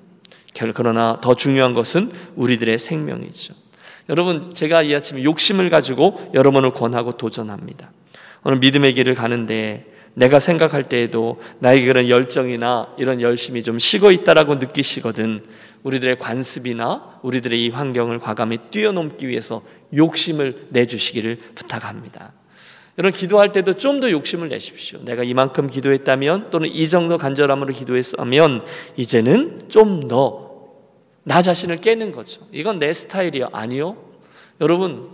그러나 0.72 1.18
더 1.20 1.34
중요한 1.34 1.75
것은 1.75 2.12
우리들의 2.37 2.78
생명이죠. 2.78 3.52
여러분, 4.08 4.54
제가 4.54 4.80
이 4.80 4.94
아침에 4.94 5.22
욕심을 5.22 5.68
가지고 5.68 6.30
여러분을 6.32 6.72
권하고 6.72 7.18
도전합니다. 7.18 7.92
오늘 8.42 8.58
믿음의 8.58 8.94
길을 8.94 9.14
가는데 9.14 9.84
내가 10.18 10.38
생각할 10.40 10.88
때에도 10.88 11.40
나에게 11.60 11.87
그런 11.87 12.08
열정이나 12.08 12.94
이런 12.98 13.20
열심이 13.20 13.62
좀 13.62 13.78
식어 13.78 14.10
있다라고 14.12 14.56
느끼시거든 14.56 15.44
우리들의 15.84 16.18
관습이나 16.18 17.20
우리들의 17.22 17.64
이 17.64 17.68
환경을 17.70 18.18
과감히 18.18 18.58
뛰어넘기 18.70 19.28
위해서 19.28 19.62
욕심을 19.96 20.66
내주시기를 20.70 21.38
부탁합니다. 21.54 22.32
여러분 22.98 23.16
기도할 23.16 23.52
때도 23.52 23.75
좀 23.75 24.00
더 24.00 24.10
욕심을 24.10 24.48
내십시오. 24.48 24.98
내가 25.04 25.22
이만큼 25.22 25.68
기도했다면 25.68 26.50
또는 26.50 26.68
이 26.68 26.88
정도 26.88 27.16
간절함으로 27.16 27.72
기도했으면 27.72 28.64
이제는 28.96 29.68
좀 29.68 30.08
더 30.08 30.48
나 31.25 31.42
자신을 31.42 31.76
깨는 31.82 32.10
거죠. 32.10 32.40
이건 32.52 32.78
내 32.78 32.90
스타일이요. 32.94 33.50
아니요. 33.52 33.98
여러분 34.62 35.10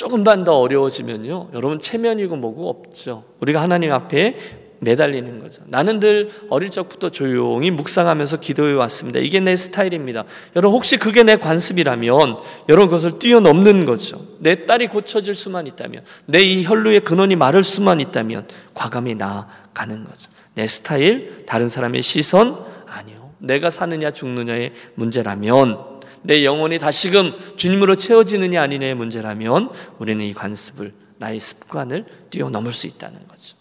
조금만 0.00 0.44
더 0.44 0.58
어려워지면요. 0.58 1.50
여러분 1.52 1.78
체면이고 1.78 2.34
뭐고 2.34 2.70
없죠. 2.70 3.22
우리가 3.40 3.60
하나님 3.60 3.92
앞에 3.92 4.34
매달리는 4.78 5.38
거죠. 5.38 5.62
나는 5.66 6.00
늘 6.00 6.30
어릴 6.48 6.70
적부터 6.70 7.10
조용히 7.10 7.70
묵상하면서 7.70 8.40
기도해 8.40 8.72
왔습니다. 8.72 9.20
이게 9.20 9.40
내 9.40 9.54
스타일입니다. 9.56 10.24
여러분 10.56 10.74
혹시 10.74 10.96
그게 10.96 11.22
내 11.22 11.36
관습이라면 11.36 12.38
여러분 12.70 12.88
그것을 12.88 13.18
뛰어넘는 13.18 13.84
거죠. 13.84 14.24
내 14.38 14.64
딸이 14.64 14.86
고쳐질 14.86 15.34
수만 15.34 15.66
있다면 15.66 16.02
내 16.24 16.40
이 16.40 16.64
혈루의 16.64 17.00
근원이 17.00 17.36
마를 17.36 17.62
수만 17.62 18.00
있다면 18.00 18.48
과감히 18.72 19.14
나아가는 19.16 20.02
거죠. 20.02 20.30
내 20.54 20.66
스타일, 20.66 21.44
다른 21.44 21.68
사람의 21.68 22.00
시선 22.00 22.64
아니요. 22.86 23.32
내가 23.36 23.68
사느냐 23.68 24.12
죽느냐의 24.12 24.72
문제라면 24.94 25.89
내 26.22 26.44
영혼이 26.44 26.78
다시금 26.78 27.32
주님으로 27.56 27.96
채워지느냐 27.96 28.62
아니냐의 28.62 28.94
문제라면 28.94 29.70
우리는 29.98 30.24
이 30.24 30.32
관습을 30.34 30.92
나의 31.18 31.40
습관을 31.40 32.06
뛰어넘을 32.30 32.72
수 32.72 32.86
있다는 32.86 33.26
거죠. 33.28 33.56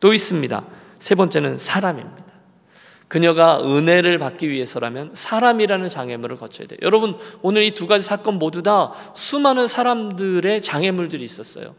또 0.00 0.12
있습니다. 0.12 0.64
세 0.98 1.14
번째는 1.14 1.58
사람입니다. 1.58 2.28
그녀가 3.08 3.60
은혜를 3.62 4.18
받기 4.18 4.50
위해서라면 4.50 5.10
사람이라는 5.14 5.88
장애물을 5.88 6.36
거쳐야 6.36 6.66
돼요. 6.66 6.78
여러분, 6.82 7.16
오늘 7.40 7.62
이 7.62 7.70
두 7.70 7.86
가지 7.86 8.04
사건 8.04 8.34
모두 8.38 8.62
다 8.62 8.92
수많은 9.14 9.66
사람들의 9.66 10.60
장애물들이 10.60 11.24
있었어요. 11.24 11.74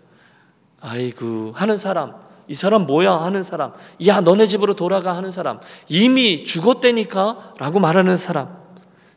아이고, 0.82 1.52
하는 1.56 1.78
사람, 1.78 2.16
이 2.48 2.56
사람 2.56 2.88
뭐야 2.88 3.14
하는 3.14 3.44
사람, 3.44 3.74
야, 4.08 4.22
너네 4.22 4.48
집으로 4.48 4.74
돌아가 4.74 5.16
하는 5.16 5.30
사람, 5.30 5.60
이미 5.88 6.44
죽었다니까 6.44 7.54
라고 7.60 7.80
말하는 7.80 8.18
사람, 8.18 8.58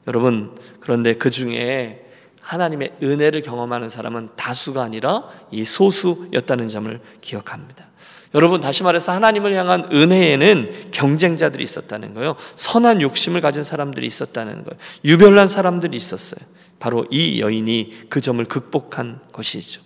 여러분, 0.06 0.56
그런데 0.80 1.14
그 1.14 1.30
중에 1.30 2.04
하나님의 2.40 2.94
은혜를 3.02 3.40
경험하는 3.40 3.88
사람은 3.88 4.30
다수가 4.36 4.82
아니라 4.82 5.28
이 5.50 5.64
소수였다는 5.64 6.68
점을 6.68 7.00
기억합니다. 7.20 7.86
여러분, 8.34 8.60
다시 8.60 8.82
말해서 8.82 9.12
하나님을 9.12 9.54
향한 9.54 9.88
은혜에는 9.92 10.90
경쟁자들이 10.90 11.62
있었다는 11.62 12.14
거예요. 12.14 12.36
선한 12.56 13.02
욕심을 13.02 13.40
가진 13.40 13.62
사람들이 13.62 14.06
있었다는 14.06 14.64
거예요. 14.64 14.80
유별난 15.04 15.46
사람들이 15.46 15.96
있었어요. 15.96 16.40
바로 16.78 17.06
이 17.10 17.40
여인이 17.40 18.06
그 18.08 18.20
점을 18.20 18.42
극복한 18.44 19.20
것이죠. 19.32 19.82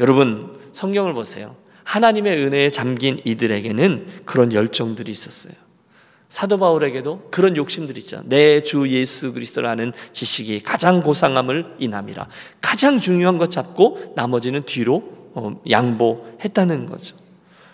여러분, 0.00 0.56
성경을 0.72 1.14
보세요. 1.14 1.56
하나님의 1.84 2.44
은혜에 2.44 2.70
잠긴 2.70 3.20
이들에게는 3.24 4.06
그런 4.24 4.52
열정들이 4.52 5.10
있었어요. 5.10 5.54
사도 6.32 6.56
바울에게도 6.56 7.28
그런 7.30 7.58
욕심들이 7.58 8.00
있죠. 8.00 8.22
내주 8.24 8.88
예수 8.88 9.34
그리스도라는 9.34 9.92
지식이 10.14 10.60
가장 10.60 11.02
고상함을 11.02 11.74
인함이라. 11.78 12.26
가장 12.62 12.98
중요한 12.98 13.36
것 13.36 13.50
잡고 13.50 14.14
나머지는 14.16 14.62
뒤로 14.64 15.02
어, 15.34 15.60
양보했다는 15.68 16.86
거죠. 16.86 17.16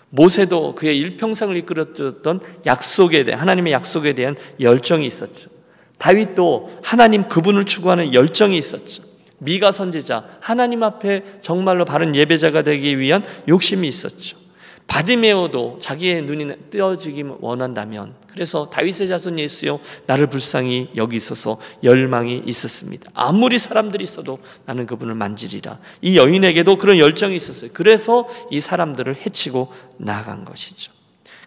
모세도 0.09 0.75
그의 0.75 0.97
일평생을 0.97 1.55
이끌었던 1.55 2.41
약속에 2.65 3.23
대한 3.23 3.39
하나님의 3.39 3.71
약속에 3.71 4.11
대한 4.11 4.35
열정이 4.59 5.07
있었죠. 5.07 5.51
다윗도 5.97 6.81
하나님 6.83 7.29
그분을 7.29 7.63
추구하는 7.63 8.13
열정이 8.13 8.57
있었죠. 8.57 9.03
미가 9.37 9.71
선지자 9.71 10.25
하나님 10.41 10.83
앞에 10.83 11.23
정말로 11.39 11.85
바른 11.85 12.13
예배자가 12.13 12.63
되기 12.63 12.99
위한 12.99 13.23
욕심이 13.47 13.87
있었죠. 13.87 14.48
바디메오도 14.89 15.77
자기의 15.79 16.23
눈이 16.23 16.71
뜨어지기 16.71 17.23
원한다면 17.39 18.15
그래서 18.27 18.69
다윗의 18.69 19.07
자손 19.07 19.37
예수여 19.39 19.79
나를 20.07 20.27
불쌍히 20.27 20.89
여기 20.95 21.15
있어서 21.15 21.59
열망이 21.83 22.41
있었습니다. 22.45 23.09
아무리 23.13 23.59
사람들이 23.59 24.03
있어도 24.03 24.39
나는 24.65 24.87
그분을 24.87 25.13
만지리라. 25.13 25.79
이 26.01 26.17
여인에게도 26.17 26.77
그런 26.77 26.97
열정이 26.97 27.35
있었어요. 27.35 27.69
그래서 27.73 28.27
이 28.49 28.59
사람들을 28.59 29.15
해치고 29.15 29.71
나간 29.97 30.43
것이죠. 30.43 30.91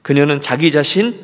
그녀는 0.03 0.41
자기 0.41 0.71
자신, 0.71 1.15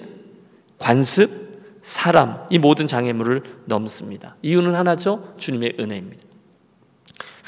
관습, 0.78 1.48
사람 1.82 2.46
이 2.50 2.58
모든 2.58 2.86
장애물을 2.86 3.42
넘습니다. 3.66 4.36
이유는 4.42 4.74
하나죠. 4.74 5.34
주님의 5.38 5.76
은혜입니다. 5.78 6.27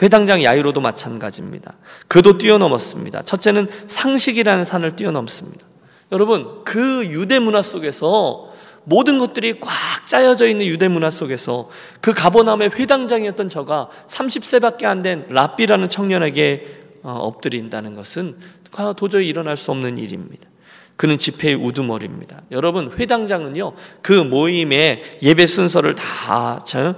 회당장 0.03 0.43
야이로도 0.43 0.81
마찬가지입니다. 0.81 1.75
그도 2.09 2.39
뛰어넘었습니다. 2.39 3.23
첫째는 3.23 3.69
상식이라는 3.87 4.65
산을 4.65 4.97
뛰어넘습니다. 4.97 5.67
여러분, 6.13 6.65
그 6.65 7.07
유대 7.07 7.39
문화 7.39 7.63
속에서 7.63 8.51
모든 8.85 9.19
것들이 9.19 9.61
꽉 9.61 9.71
짜여져 10.07 10.49
있는 10.49 10.67
유대 10.67 10.89
문화 10.89 11.11
속에서 11.11 11.69
그 12.01 12.13
가보남의 12.13 12.71
회당장이었던 12.71 13.49
저가 13.49 13.89
30세밖에 14.09 14.85
안 14.85 15.03
된 15.03 15.27
랍비라는 15.29 15.89
청년에게 15.89 16.81
어, 17.03 17.13
엎드린다는 17.13 17.95
것은 17.95 18.37
도저히 18.97 19.29
일어날 19.29 19.57
수 19.57 19.71
없는 19.71 19.99
일입니다. 19.99 20.49
그는 20.97 21.17
집회의 21.17 21.55
우두머리입니다. 21.55 22.43
여러분, 22.51 22.93
회당장은요, 22.99 23.73
그 24.03 24.13
모임의 24.13 25.19
예배 25.23 25.47
순서를 25.47 25.95
다 25.95 26.59
어, 26.59 26.95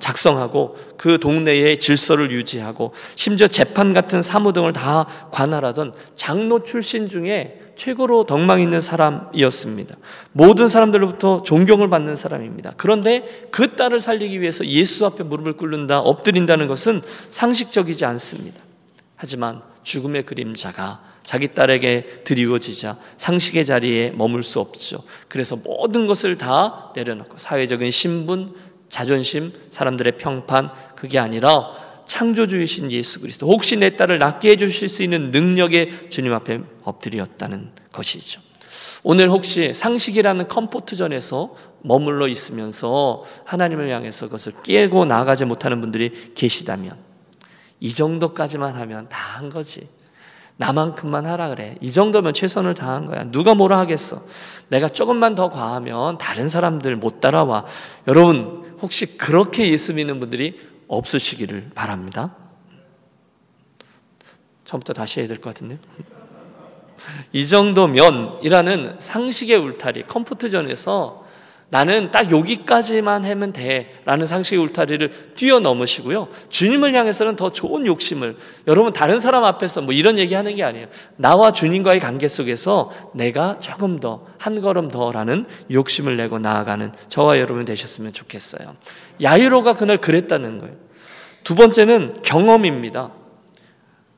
작성하고 0.00 0.76
그 0.96 1.18
동네의 1.18 1.78
질서를 1.78 2.30
유지하고 2.32 2.92
심지어 3.14 3.46
재판 3.46 3.92
같은 3.92 4.22
사무 4.22 4.52
등을 4.52 4.72
다 4.72 5.06
관할하던 5.30 5.92
장로 6.14 6.62
출신 6.62 7.08
중에 7.08 7.60
최고로 7.76 8.26
덕망 8.26 8.60
있는 8.60 8.80
사람이었습니다. 8.80 9.96
모든 10.32 10.68
사람들로부터 10.68 11.42
존경을 11.44 11.88
받는 11.88 12.14
사람입니다. 12.14 12.74
그런데 12.76 13.46
그 13.50 13.74
딸을 13.74 14.00
살리기 14.00 14.40
위해서 14.40 14.66
예수 14.66 15.06
앞에 15.06 15.24
무릎을 15.24 15.54
꿇는다, 15.54 16.00
엎드린다는 16.00 16.68
것은 16.68 17.00
상식적이지 17.30 18.04
않습니다. 18.04 18.60
하지만 19.16 19.62
죽음의 19.82 20.24
그림자가 20.24 21.00
자기 21.22 21.54
딸에게 21.54 22.22
드리워지자 22.24 22.96
상식의 23.16 23.64
자리에 23.64 24.10
머물 24.10 24.42
수 24.42 24.60
없죠. 24.60 25.02
그래서 25.28 25.56
모든 25.56 26.06
것을 26.06 26.36
다 26.36 26.92
내려놓고 26.94 27.38
사회적인 27.38 27.90
신분, 27.90 28.54
자존심, 28.90 29.52
사람들의 29.70 30.18
평판 30.18 30.70
그게 30.96 31.18
아니라 31.18 31.70
창조주이신 32.06 32.92
예수 32.92 33.20
그리스도 33.20 33.46
혹시 33.46 33.76
내 33.76 33.96
딸을 33.96 34.18
낫게 34.18 34.50
해 34.50 34.56
주실 34.56 34.88
수 34.88 35.02
있는 35.02 35.30
능력의 35.30 36.10
주님 36.10 36.34
앞에 36.34 36.60
엎드렸다는 36.82 37.70
것이죠. 37.92 38.42
오늘 39.02 39.30
혹시 39.30 39.72
상식이라는 39.72 40.48
comfort 40.48 40.98
zone에서 40.98 41.54
머물러 41.82 42.28
있으면서 42.28 43.24
하나님을 43.44 43.90
향해서 43.90 44.26
그것을 44.26 44.52
깨고 44.62 45.06
나아가지 45.06 45.46
못하는 45.46 45.80
분들이 45.80 46.32
계시다면 46.34 46.96
이 47.80 47.94
정도까지만 47.94 48.74
하면 48.74 49.08
다 49.08 49.30
한 49.40 49.48
거지. 49.48 49.88
나만큼만 50.58 51.24
하라 51.24 51.48
그래. 51.48 51.76
이 51.80 51.90
정도면 51.90 52.34
최선을 52.34 52.74
다한 52.74 53.06
거야. 53.06 53.24
누가 53.24 53.54
뭐라 53.54 53.78
하겠어. 53.78 54.20
내가 54.68 54.88
조금만 54.88 55.34
더 55.34 55.48
과하면 55.48 56.18
다른 56.18 56.50
사람들 56.50 56.96
못 56.96 57.22
따라와. 57.22 57.64
여러분, 58.06 58.69
혹시 58.82 59.18
그렇게 59.18 59.70
예수 59.70 59.94
믿는 59.94 60.20
분들이 60.20 60.60
없으시기를 60.88 61.70
바랍니다. 61.74 62.34
처음부터 64.64 64.92
다시 64.92 65.20
해야 65.20 65.28
될 65.28 65.38
것 65.38 65.50
같은데. 65.54 65.78
이 67.32 67.46
정도면이라는 67.46 69.00
상식의 69.00 69.56
울타리, 69.56 70.06
comfort 70.06 70.62
zone에서 70.62 71.26
나는 71.70 72.10
딱 72.10 72.32
여기까지만 72.32 73.24
하면 73.24 73.52
돼. 73.52 74.00
라는 74.04 74.26
상식의 74.26 74.58
울타리를 74.58 75.34
뛰어넘으시고요. 75.36 76.28
주님을 76.48 76.94
향해서는 76.94 77.36
더 77.36 77.50
좋은 77.50 77.86
욕심을, 77.86 78.36
여러분, 78.66 78.92
다른 78.92 79.20
사람 79.20 79.44
앞에서 79.44 79.80
뭐 79.80 79.94
이런 79.94 80.18
얘기 80.18 80.34
하는 80.34 80.56
게 80.56 80.64
아니에요. 80.64 80.88
나와 81.16 81.52
주님과의 81.52 82.00
관계 82.00 82.26
속에서 82.26 82.90
내가 83.14 83.58
조금 83.60 84.00
더, 84.00 84.26
한 84.38 84.60
걸음 84.60 84.88
더 84.88 85.12
라는 85.12 85.46
욕심을 85.70 86.16
내고 86.16 86.40
나아가는 86.40 86.92
저와 87.08 87.38
여러분 87.38 87.64
되셨으면 87.64 88.12
좋겠어요. 88.12 88.74
야이로가 89.22 89.74
그날 89.74 89.98
그랬다는 89.98 90.58
거예요. 90.58 90.74
두 91.44 91.54
번째는 91.54 92.22
경험입니다. 92.22 93.12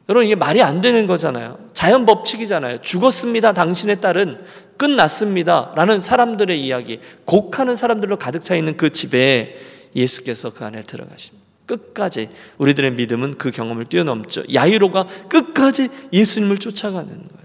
여러분 0.08 0.26
이게 0.26 0.34
말이 0.34 0.62
안 0.62 0.80
되는 0.80 1.06
거잖아요. 1.06 1.58
자연 1.72 2.06
법칙이잖아요. 2.06 2.78
죽었습니다. 2.78 3.52
당신의 3.52 4.00
딸은 4.00 4.40
끝났습니다. 4.76 5.70
라는 5.76 6.00
사람들의 6.00 6.60
이야기, 6.60 7.00
곡하는 7.24 7.76
사람들로 7.76 8.18
가득 8.18 8.42
차 8.42 8.56
있는 8.56 8.76
그 8.76 8.90
집에 8.90 9.60
예수께서 9.94 10.52
그 10.52 10.64
안에 10.64 10.80
들어가십니다. 10.80 11.42
끝까지 11.66 12.30
우리들의 12.58 12.92
믿음은 12.92 13.38
그 13.38 13.50
경험을 13.50 13.84
뛰어넘죠. 13.86 14.42
야이로가 14.52 15.06
끝까지 15.28 15.88
예수님을 16.12 16.58
쫓아가는 16.58 17.08
거예요. 17.08 17.42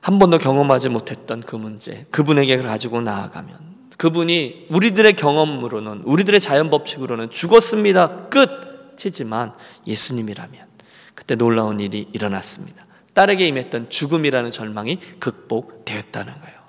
한 0.00 0.18
번도 0.18 0.38
경험하지 0.38 0.88
못했던 0.88 1.40
그 1.40 1.56
문제, 1.56 2.06
그분에게 2.10 2.58
가지고 2.58 3.00
나아가면 3.00 3.70
그분이 3.98 4.66
우리들의 4.70 5.14
경험으로는 5.14 6.02
우리들의 6.04 6.40
자연 6.40 6.70
법칙으로는 6.70 7.28
죽었습니다. 7.28 8.28
끝 8.28 8.69
이지만 9.08 9.52
예수님이라면 9.86 10.66
그때 11.14 11.34
놀라운 11.34 11.80
일이 11.80 12.08
일어났습니다. 12.12 12.86
딸에게 13.14 13.46
임했던 13.48 13.90
죽음이라는 13.90 14.50
절망이 14.50 14.98
극복되었다는 15.18 16.32
거예요. 16.40 16.60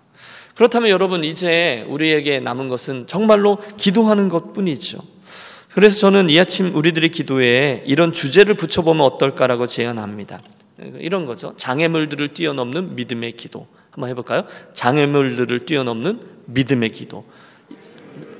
그렇다면 0.55 0.89
여러분 0.89 1.23
이제 1.23 1.85
우리에게 1.87 2.39
남은 2.39 2.67
것은 2.67 3.07
정말로 3.07 3.57
기도하는 3.77 4.27
것뿐이죠. 4.29 4.99
그래서 5.73 5.99
저는 5.99 6.29
이 6.29 6.39
아침 6.39 6.75
우리들의 6.75 7.09
기도에 7.09 7.83
이런 7.87 8.11
주제를 8.11 8.55
붙여보면 8.55 9.05
어떨까라고 9.05 9.67
제안합니다. 9.67 10.39
이런 10.99 11.25
거죠. 11.25 11.53
장애물들을 11.55 12.29
뛰어넘는 12.29 12.95
믿음의 12.95 13.33
기도. 13.33 13.67
한번 13.91 14.09
해볼까요? 14.09 14.43
장애물들을 14.73 15.65
뛰어넘는 15.65 16.21
믿음의 16.45 16.89
기도. 16.89 17.25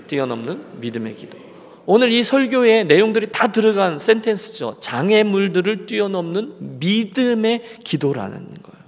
뛰어넘는 0.07 0.81
믿음의 0.81 1.15
기도. 1.15 1.50
오늘 1.85 2.11
이 2.11 2.23
설교의 2.23 2.85
내용들이 2.85 3.27
다 3.31 3.51
들어간 3.51 3.97
센텐스죠. 3.97 4.77
장애물들을 4.79 5.85
뛰어넘는 5.85 6.79
믿음의 6.79 7.79
기도라는 7.83 8.37
거예요. 8.39 8.81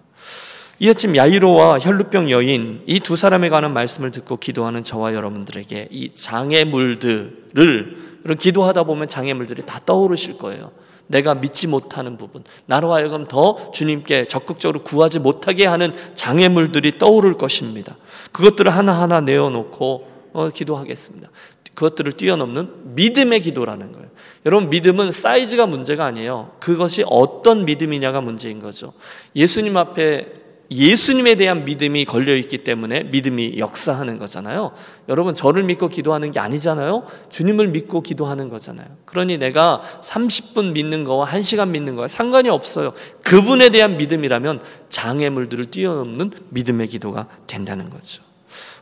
이 0.80 0.90
아침 0.90 1.16
야이로와 1.16 1.80
혈루병 1.80 2.30
여인 2.30 2.82
이 2.88 3.00
두 3.00 3.16
사람에 3.16 3.50
관한 3.50 3.74
말씀을 3.74 4.12
듣고 4.12 4.38
기도하는 4.38 4.84
저와 4.84 5.14
여러분들에게 5.14 5.88
이 5.92 6.14
장애물들을 6.14 7.98
기도하다 8.40 8.84
보면 8.84 9.08
장애물들이 9.08 9.64
다 9.64 9.80
떠오르실 9.86 10.38
거예요. 10.38 10.72
내가 11.08 11.36
믿지 11.36 11.68
못하는 11.68 12.18
부분, 12.18 12.44
나로 12.66 12.94
하여금 12.94 13.28
더 13.28 13.72
주님께 13.72 14.26
적극적으로 14.26 14.84
구하지 14.84 15.20
못하게 15.20 15.66
하는 15.68 15.94
장애물들이 16.16 16.98
떠오를 16.98 17.34
것입니다. 17.34 17.98
그것들을 18.32 18.74
하나하나 18.74 19.22
내어놓고 19.22 20.14
어, 20.34 20.50
기도하겠습니다. 20.50 21.30
그것들을 21.76 22.14
뛰어넘는 22.14 22.96
믿음의 22.96 23.42
기도라는 23.42 23.92
거예요. 23.92 24.08
여러분, 24.46 24.70
믿음은 24.70 25.12
사이즈가 25.12 25.66
문제가 25.66 26.06
아니에요. 26.06 26.52
그것이 26.60 27.04
어떤 27.08 27.66
믿음이냐가 27.66 28.22
문제인 28.22 28.62
거죠. 28.62 28.94
예수님 29.36 29.78
앞에 29.78 30.44
예수님에 30.72 31.36
대한 31.36 31.66
믿음이 31.66 32.06
걸려 32.06 32.36
있기 32.36 32.60
때문에 32.60 33.04
믿음이 33.04 33.60
역사하는 33.60 34.18
거잖아요. 34.18 34.72
여러분, 35.08 35.36
저를 35.36 35.64
믿고 35.64 35.88
기도하는 35.88 36.32
게 36.32 36.40
아니잖아요. 36.40 37.06
주님을 37.30 37.68
믿고 37.68 38.02
기도하는 38.02 38.50
거잖아요. 38.50 38.88
그러니 39.06 39.38
내가 39.38 39.82
30분 40.02 40.72
믿는 40.72 41.04
거와 41.04 41.28
1시간 41.28 41.70
믿는 41.70 41.96
거와 41.96 42.08
상관이 42.08 42.50
없어요. 42.50 42.94
그분에 43.24 43.70
대한 43.70 43.98
믿음이라면 43.98 44.62
장애물들을 44.90 45.68
뛰어넘는 45.68 46.32
믿음의 46.50 46.88
기도가 46.88 47.28
된다는 47.46 47.90
거죠. 47.90 48.24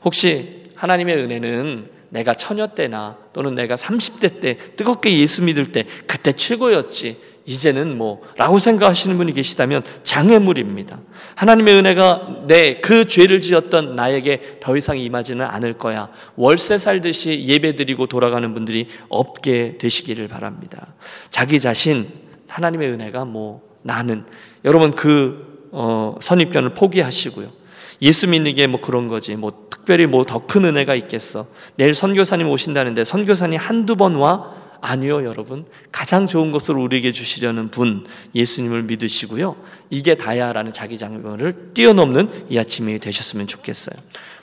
혹시 0.03 0.63
하나님의 0.75 1.17
은혜는 1.17 2.00
내가 2.11 2.33
처녀 2.33 2.67
때나 2.67 3.17
또는 3.33 3.55
내가 3.55 3.75
30대 3.75 4.39
때 4.39 4.57
뜨겁게 4.75 5.17
예수 5.17 5.41
믿을 5.43 5.71
때 5.71 5.85
그때 6.07 6.31
최고였지. 6.33 7.31
이제는 7.43 7.97
뭐 7.97 8.21
라고 8.37 8.59
생각하시는 8.59 9.17
분이 9.17 9.33
계시다면 9.33 9.81
장애물입니다. 10.03 10.99
하나님의 11.35 11.75
은혜가 11.75 12.43
내 12.47 12.79
그 12.81 13.07
죄를 13.07 13.41
지었던 13.41 13.95
나에게 13.95 14.57
더 14.59 14.75
이상 14.75 14.97
임하지는 14.99 15.45
않을 15.45 15.73
거야. 15.73 16.09
월세 16.35 16.77
살듯이 16.77 17.45
예배드리고 17.47 18.07
돌아가는 18.07 18.53
분들이 18.53 18.87
없게 19.07 19.77
되시기를 19.77 20.27
바랍니다. 20.27 20.93
자기 21.29 21.59
자신 21.59 22.09
하나님의 22.47 22.89
은혜가 22.89 23.25
뭐 23.25 23.61
나는 23.81 24.25
여러분 24.65 24.91
그 24.91 25.69
어, 25.71 26.17
선입견을 26.19 26.73
포기하시고요. 26.73 27.60
예수 28.01 28.27
믿는 28.27 28.55
게 28.55 28.67
뭐 28.67 28.81
그런 28.81 29.07
거지. 29.07 29.35
뭐 29.35 29.67
특별히 29.69 30.05
뭐 30.07 30.23
더 30.23 30.39
큰 30.47 30.65
은혜가 30.65 30.95
있겠어. 30.95 31.47
내일 31.75 31.93
선교사님 31.93 32.47
오신다는데 32.49 33.03
선교사님 33.03 33.59
한두 33.59 33.95
번 33.95 34.15
와? 34.15 34.59
아니요, 34.83 35.23
여러분. 35.25 35.65
가장 35.91 36.25
좋은 36.25 36.51
것을 36.51 36.75
우리에게 36.75 37.11
주시려는 37.11 37.69
분, 37.69 38.03
예수님을 38.33 38.81
믿으시고요. 38.83 39.55
이게 39.91 40.15
다야라는 40.15 40.73
자기 40.73 40.97
장애물을 40.97 41.73
뛰어넘는 41.75 42.47
이 42.49 42.57
아침이 42.57 42.97
되셨으면 42.97 43.45
좋겠어요. 43.45 43.95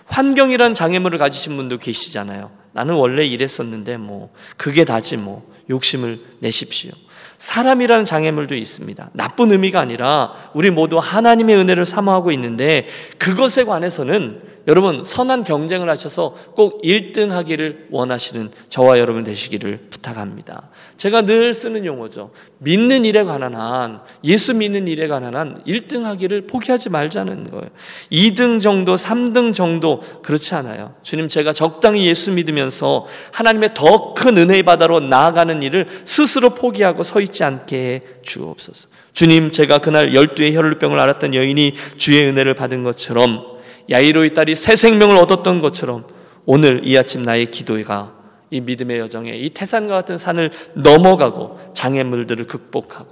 환경이란 0.06 0.74
장애물을 0.74 1.18
가지신 1.18 1.56
분도 1.56 1.76
계시잖아요. 1.78 2.52
나는 2.72 2.94
원래 2.94 3.24
이랬었는데 3.26 3.96
뭐, 3.96 4.32
그게 4.56 4.84
다지 4.84 5.16
뭐, 5.16 5.44
욕심을 5.70 6.20
내십시오. 6.38 6.92
사람이라는 7.38 8.04
장애물도 8.04 8.54
있습니다. 8.56 9.10
나쁜 9.12 9.52
의미가 9.52 9.80
아니라 9.80 10.32
우리 10.54 10.70
모두 10.70 10.98
하나님의 10.98 11.56
은혜를 11.56 11.86
사모하고 11.86 12.32
있는데 12.32 12.86
그것에 13.18 13.64
관해서는 13.64 14.40
여러분 14.68 15.04
선한 15.04 15.44
경쟁을 15.44 15.88
하셔서 15.88 16.36
꼭 16.54 16.82
1등 16.82 17.30
하기를 17.30 17.86
원하시는 17.90 18.50
저와 18.68 18.98
여러분 18.98 19.24
되시기를 19.24 19.86
부탁합니다. 19.90 20.68
제가 20.98 21.22
늘 21.22 21.54
쓰는 21.54 21.86
용어죠. 21.86 22.30
믿는 22.58 23.04
일에 23.04 23.24
관한 23.24 23.54
한 23.54 24.00
예수 24.24 24.54
믿는 24.54 24.86
일에 24.86 25.08
관한 25.08 25.34
한 25.34 25.62
1등 25.66 26.02
하기를 26.02 26.46
포기하지 26.46 26.90
말자는 26.90 27.50
거예요. 27.50 27.66
2등 28.12 28.60
정도, 28.60 28.94
3등 28.94 29.54
정도 29.54 30.02
그렇지 30.22 30.54
않아요. 30.54 30.94
주님 31.02 31.28
제가 31.28 31.52
적당히 31.52 32.06
예수 32.06 32.30
믿으면서 32.32 33.06
하나님의 33.32 33.70
더 33.74 34.14
큰 34.18 34.36
은혜의 34.36 34.64
바다로 34.64 35.00
나아가는 35.00 35.62
일을 35.62 35.86
스스로 36.04 36.50
포기하고 36.50 37.04
서 37.04 37.20
있지 37.20 37.44
않게 37.44 37.76
해 37.76 38.00
주옵소서. 38.22 38.88
주님 39.12 39.50
제가 39.50 39.78
그날 39.78 40.14
열두의 40.14 40.54
혈루병을 40.56 40.98
앓았던 40.98 41.34
여인이 41.34 41.74
주의 41.96 42.24
은혜를 42.24 42.54
받은 42.54 42.82
것처럼 42.82 43.57
야이로의 43.90 44.34
딸이 44.34 44.54
새 44.54 44.76
생명을 44.76 45.16
얻었던 45.16 45.60
것처럼 45.60 46.04
오늘 46.44 46.86
이 46.86 46.96
아침 46.96 47.22
나의 47.22 47.46
기도가 47.46 48.14
이 48.50 48.60
믿음의 48.60 48.98
여정에 48.98 49.36
이 49.36 49.50
태산과 49.50 49.94
같은 49.94 50.16
산을 50.18 50.50
넘어가고 50.74 51.72
장애물들을 51.74 52.46
극복하고 52.46 53.08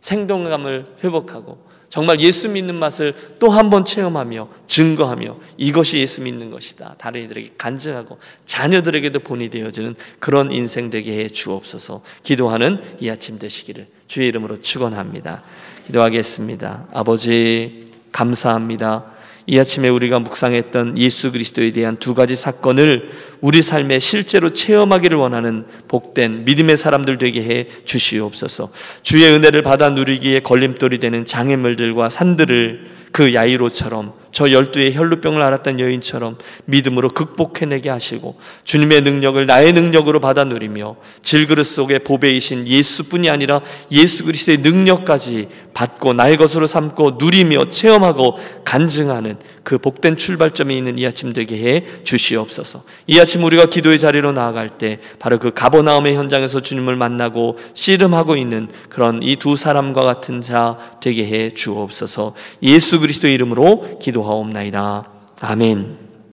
생동감을 0.00 0.86
회복하고 1.04 1.70
정말 1.88 2.20
예수 2.20 2.48
믿는 2.48 2.76
맛을 2.76 3.12
또 3.40 3.50
한 3.50 3.68
번 3.68 3.84
체험하며 3.84 4.48
증거하며 4.68 5.36
이것이 5.56 5.98
예수 5.98 6.22
믿는 6.22 6.50
것이다. 6.50 6.94
다른 6.98 7.22
이들에게 7.24 7.50
간증하고 7.58 8.18
자녀들에게도 8.46 9.20
본이 9.20 9.50
되어지는 9.50 9.96
그런 10.20 10.52
인생 10.52 10.88
되게 10.90 11.18
해 11.18 11.28
주옵소서. 11.28 12.02
기도하는 12.22 12.82
이 13.00 13.10
아침 13.10 13.38
되시기를 13.40 13.88
주의 14.06 14.28
이름으로 14.28 14.62
축원합니다. 14.62 15.42
기도하겠습니다. 15.88 16.86
아버지 16.92 17.86
감사합니다. 18.12 19.19
이 19.46 19.58
아침에 19.58 19.88
우리가 19.88 20.18
묵상했던 20.18 20.98
예수 20.98 21.32
그리스도에 21.32 21.72
대한 21.72 21.96
두 21.96 22.14
가지 22.14 22.36
사건을 22.36 23.10
우리 23.40 23.62
삶에 23.62 23.98
실제로 23.98 24.52
체험하기를 24.52 25.16
원하는 25.18 25.64
복된 25.88 26.44
믿음의 26.44 26.76
사람들 26.76 27.18
되게 27.18 27.42
해 27.42 27.66
주시옵소서. 27.84 28.70
주의 29.02 29.24
은혜를 29.30 29.62
받아 29.62 29.90
누리기에 29.90 30.40
걸림돌이 30.40 30.98
되는 30.98 31.24
장애물들과 31.24 32.08
산들을 32.08 32.90
그 33.12 33.34
야이로처럼 33.34 34.19
저 34.40 34.50
열두의 34.52 34.94
혈루병을 34.94 35.42
앓았던 35.42 35.80
여인처럼 35.80 36.38
믿음으로 36.64 37.10
극복해내게 37.10 37.90
하시고 37.90 38.36
주님의 38.64 39.02
능력을 39.02 39.44
나의 39.44 39.74
능력으로 39.74 40.18
받아 40.18 40.44
누리며 40.44 40.96
질그릇 41.20 41.66
속에 41.66 41.98
보배이신 41.98 42.66
예수뿐이 42.66 43.28
아니라 43.28 43.60
예수 43.92 44.24
그리스도의 44.24 44.58
능력까지 44.60 45.48
받고 45.74 46.14
나의 46.14 46.38
것으로 46.38 46.66
삼고 46.66 47.18
누리며 47.20 47.68
체험하고 47.68 48.38
간증하는 48.64 49.36
그 49.62 49.76
복된 49.76 50.16
출발점에 50.16 50.74
있는 50.74 50.98
이 50.98 51.06
아침 51.06 51.32
되게 51.32 51.56
해 51.58 51.84
주시옵소서. 52.02 52.82
이 53.06 53.20
아침 53.20 53.44
우리가 53.44 53.66
기도의 53.66 53.98
자리로 53.98 54.32
나아갈 54.32 54.70
때 54.70 54.98
바로 55.18 55.38
그 55.38 55.52
가보나움의 55.52 56.16
현장에서 56.16 56.60
주님을 56.60 56.96
만나고 56.96 57.58
씨름하고 57.74 58.36
있는 58.36 58.68
그런 58.88 59.22
이 59.22 59.36
두 59.36 59.56
사람과 59.56 60.02
같은 60.02 60.40
자 60.42 60.76
되게 61.00 61.26
해 61.26 61.50
주옵소서. 61.50 62.34
예수 62.62 63.00
그리스도의 63.00 63.34
이름으로 63.34 63.98
기도하옵나이다. 64.30 65.04
아멘. 65.40 66.09